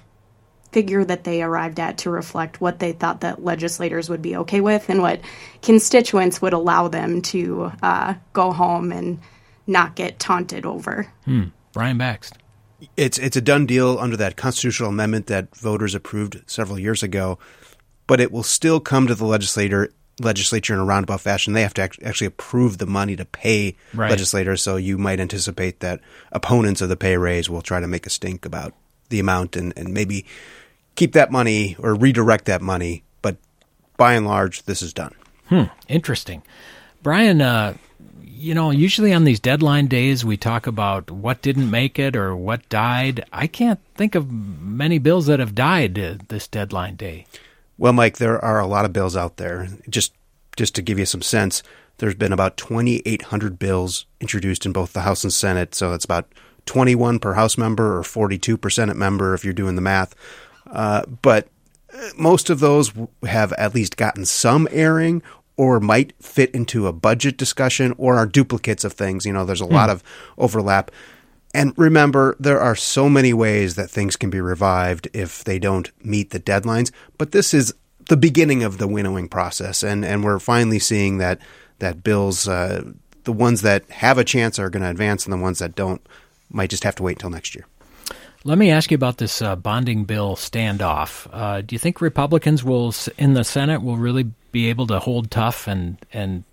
[0.72, 4.60] figure that they arrived at to reflect what they thought that legislators would be okay
[4.60, 5.20] with and what
[5.62, 9.18] constituents would allow them to uh, go home and
[9.66, 11.10] not get taunted over.
[11.24, 11.44] Hmm.
[11.72, 12.32] Brian Bakst.
[12.96, 17.38] It's it's a done deal under that constitutional amendment that voters approved several years ago
[18.06, 21.52] but it will still come to the legislator legislature in a roundabout fashion.
[21.52, 24.10] They have to actually approve the money to pay right.
[24.10, 24.62] legislators.
[24.62, 26.00] So you might anticipate that
[26.32, 28.72] opponents of the pay raise will try to make a stink about
[29.10, 30.24] the amount and, and maybe
[30.94, 33.02] keep that money or redirect that money.
[33.22, 33.36] But
[33.96, 35.14] by and large, this is done.
[35.48, 35.64] Hmm.
[35.88, 36.42] Interesting.
[37.02, 37.74] Brian, uh,
[38.22, 42.34] you know, usually on these deadline days, we talk about what didn't make it or
[42.34, 43.24] what died.
[43.32, 47.26] I can't think of many bills that have died uh, this deadline day.
[47.78, 49.68] Well, Mike, there are a lot of bills out there.
[49.88, 50.12] Just
[50.56, 51.62] just to give you some sense,
[51.98, 55.74] there's been about 2,800 bills introduced in both the House and Senate.
[55.74, 56.32] So it's about
[56.64, 60.14] 21 per House member or 42 per Senate member if you're doing the math.
[60.70, 61.48] Uh, but
[62.16, 62.92] most of those
[63.26, 65.22] have at least gotten some airing
[65.56, 69.24] or might fit into a budget discussion or are duplicates of things.
[69.24, 69.74] You know, there's a hmm.
[69.74, 70.02] lot of
[70.36, 70.90] overlap.
[71.56, 75.90] And remember, there are so many ways that things can be revived if they don't
[76.04, 76.92] meet the deadlines.
[77.16, 77.72] But this is
[78.10, 81.38] the beginning of the winnowing process, and, and we're finally seeing that
[81.78, 82.82] that bills uh,
[83.24, 86.06] the ones that have a chance are going to advance, and the ones that don't
[86.50, 87.64] might just have to wait until next year.
[88.44, 91.26] Let me ask you about this uh, bonding bill standoff.
[91.32, 95.30] Uh, do you think Republicans will in the Senate will really be able to hold
[95.30, 96.44] tough and and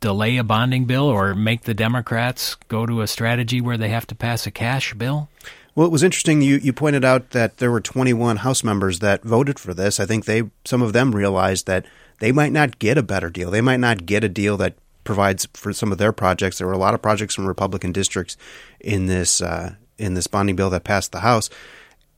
[0.00, 4.06] delay a bonding bill, or make the Democrats go to a strategy where they have
[4.08, 5.28] to pass a cash bill?
[5.74, 6.42] Well, it was interesting.
[6.42, 10.00] You you pointed out that there were 21 House members that voted for this.
[10.00, 11.86] I think they some of them realized that
[12.18, 13.50] they might not get a better deal.
[13.50, 14.74] They might not get a deal that
[15.04, 16.58] provides for some of their projects.
[16.58, 18.36] There were a lot of projects from Republican districts
[18.80, 21.50] in this uh, in this bonding bill that passed the House.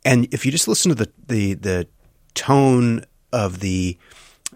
[0.04, 1.86] And if you just listen to the the, the
[2.34, 3.98] tone of the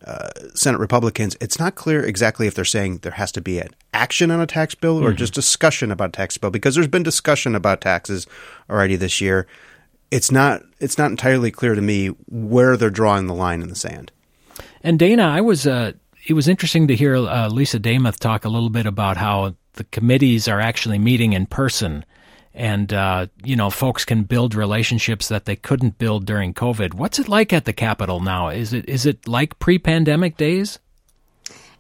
[0.05, 3.71] uh, Senate Republicans, it's not clear exactly if they're saying there has to be an
[3.93, 5.17] action on a tax bill or mm-hmm.
[5.17, 8.27] just discussion about tax bill because there's been discussion about taxes
[8.69, 9.47] already this year.
[10.11, 13.75] It's not it's not entirely clear to me where they're drawing the line in the
[13.75, 14.13] sand.
[14.83, 15.93] And Dana, I was uh,
[16.27, 19.85] it was interesting to hear uh, Lisa Demuth talk a little bit about how the
[19.85, 22.05] committees are actually meeting in person
[22.57, 26.95] and uh, you know folks can build relationships that they couldn't build during COVID.
[26.95, 28.49] What's it like at the Capitol now?
[28.49, 30.79] Is it is it like pre-pandemic days?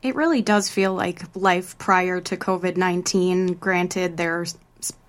[0.03, 3.55] It really does feel like life prior to COVID nineteen.
[3.55, 4.57] Granted, there's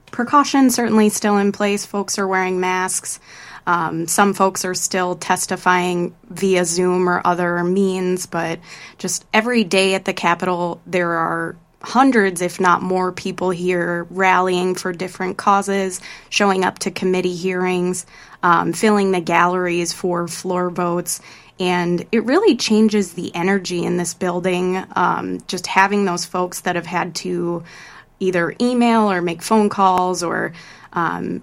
[0.09, 1.85] precautions certainly still in place.
[1.85, 3.19] Folks are wearing masks.
[3.67, 8.59] Um, some folks are still testifying via Zoom or other means, but
[8.97, 11.57] just every day at the Capitol, there are
[11.87, 18.05] hundreds, if not more, people here rallying for different causes, showing up to committee hearings,
[18.43, 21.21] um, filling the galleries for floor votes.
[21.61, 24.83] And it really changes the energy in this building.
[24.97, 27.63] Um, just having those folks that have had to
[28.19, 30.51] either email or make phone calls or
[30.91, 31.41] um,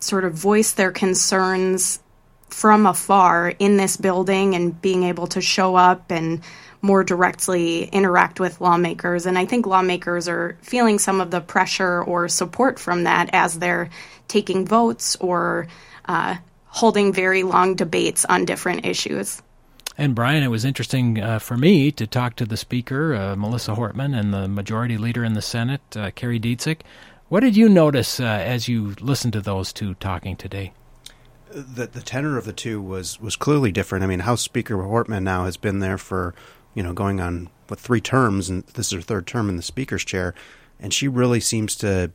[0.00, 2.00] sort of voice their concerns
[2.48, 6.40] from afar in this building and being able to show up and
[6.84, 9.24] more directly interact with lawmakers.
[9.24, 13.58] And I think lawmakers are feeling some of the pressure or support from that as
[13.58, 13.88] they're
[14.28, 15.66] taking votes or
[16.04, 19.40] uh, holding very long debates on different issues.
[19.96, 23.74] And Brian, it was interesting uh, for me to talk to the Speaker, uh, Melissa
[23.74, 26.80] Hortman, and the Majority Leader in the Senate, uh, Kari Dziedzic.
[27.30, 30.72] What did you notice uh, as you listened to those two talking today?
[31.50, 34.04] The, the tenor of the two was, was clearly different.
[34.04, 36.34] I mean, House Speaker Hortman now has been there for
[36.74, 39.62] you know, going on what three terms, and this is her third term in the
[39.62, 40.34] speaker's chair,
[40.78, 42.10] and she really seems to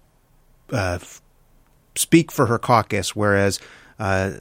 [0.72, 1.22] uh, f-
[1.96, 3.60] speak for her caucus, whereas
[4.00, 4.32] uh,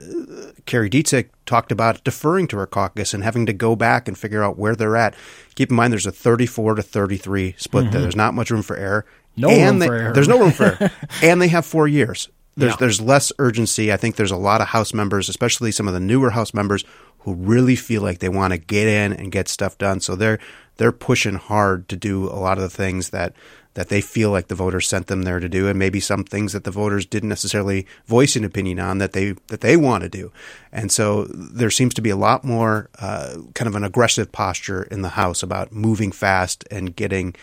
[0.66, 4.42] Kari Dziedzic talked about deferring to her caucus and having to go back and figure
[4.42, 5.14] out where they're at.
[5.56, 7.92] Keep in mind, there's a 34 to 33 split mm-hmm.
[7.92, 8.02] there.
[8.02, 9.04] There's not much room for error.
[9.36, 10.12] No and room they, for error.
[10.12, 10.90] There's no room for error.
[11.22, 12.28] and they have four years.
[12.56, 12.76] There's Yeah.
[12.78, 13.92] there's less urgency.
[13.92, 16.84] I think there's a lot of House members, especially some of the newer House members,
[17.28, 20.00] who really feel like they want to get in and get stuff done.
[20.00, 20.38] So they're
[20.78, 23.34] they're pushing hard to do a lot of the things that
[23.74, 26.52] that they feel like the voters sent them there to do, and maybe some things
[26.52, 30.08] that the voters didn't necessarily voice an opinion on that they that they want to
[30.08, 30.32] do.
[30.72, 34.84] And so there seems to be a lot more uh, kind of an aggressive posture
[34.84, 37.34] in the House about moving fast and getting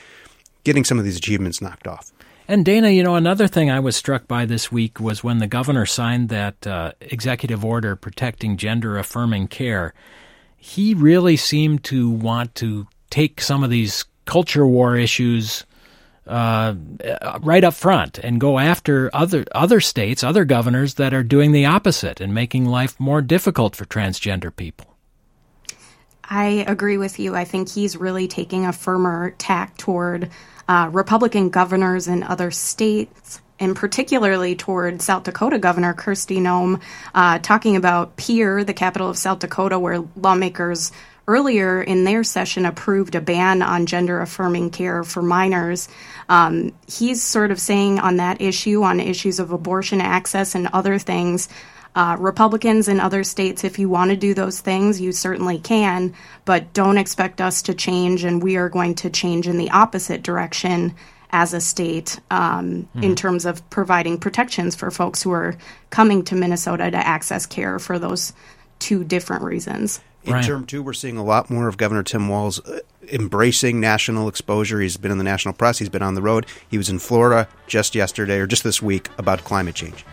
[0.64, 2.12] getting some of these achievements knocked off.
[2.48, 5.48] And Dana, you know, another thing I was struck by this week was when the
[5.48, 9.94] governor signed that uh, executive order protecting gender affirming care.
[10.56, 15.66] He really seemed to want to take some of these culture war issues
[16.28, 16.76] uh,
[17.42, 21.66] right up front and go after other other states, other governors that are doing the
[21.66, 24.96] opposite and making life more difficult for transgender people.
[26.24, 27.36] I agree with you.
[27.36, 30.32] I think he's really taking a firmer tack toward
[30.68, 36.82] uh, Republican governors in other states, and particularly toward South Dakota Governor Kristi Noem,
[37.14, 40.92] uh, talking about Pierre, the capital of South Dakota, where lawmakers
[41.28, 45.88] earlier in their session approved a ban on gender affirming care for minors.
[46.30, 51.00] Um, he's sort of saying on that issue, on issues of abortion access and other
[51.00, 51.50] things,
[51.96, 56.14] uh, Republicans in other states, if you want to do those things, you certainly can,
[56.44, 60.22] but don't expect us to change, and we are going to change in the opposite
[60.22, 60.94] direction
[61.32, 63.04] as a state um, Hmm.
[63.04, 65.56] in terms of providing protections for folks who are
[65.90, 68.34] coming to Minnesota to access care for those
[68.80, 70.02] two different reasons.
[70.24, 72.80] In term two, we're seeing a lot more of Governor Tim Walz uh,
[73.12, 74.80] embracing national exposure.
[74.80, 75.78] He's been in the national press.
[75.78, 76.48] He's been on the road.
[76.68, 80.04] He was in Florida just yesterday or just this week about climate change.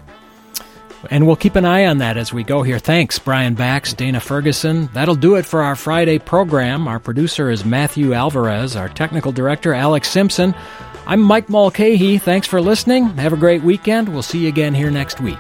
[1.11, 2.79] And we'll keep an eye on that as we go here.
[2.79, 4.89] Thanks, Brian Bakst, Dana Ferguson.
[4.93, 6.87] That'll do it for our Friday program.
[6.87, 10.55] Our producer is Matthew Alvarez, our technical director, Alex Simpson.
[11.07, 12.19] I'm Mike Mulcahy.
[12.19, 13.09] Thanks for listening.
[13.19, 14.09] Have a great weekend.
[14.09, 15.39] We'll see you again here next week.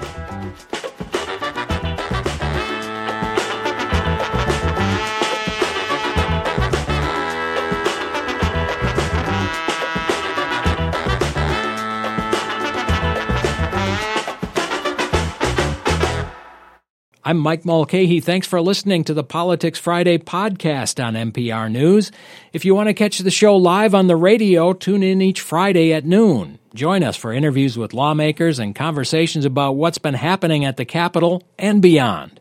[17.24, 18.18] I'm Mike Mulcahy.
[18.18, 22.10] Thanks for listening to the Politics Friday podcast on MPR News.
[22.52, 25.92] If you want to catch the show live on the radio, tune in each Friday
[25.92, 26.58] at noon.
[26.74, 31.44] Join us for interviews with lawmakers and conversations about what's been happening at the Capitol
[31.60, 32.40] and beyond.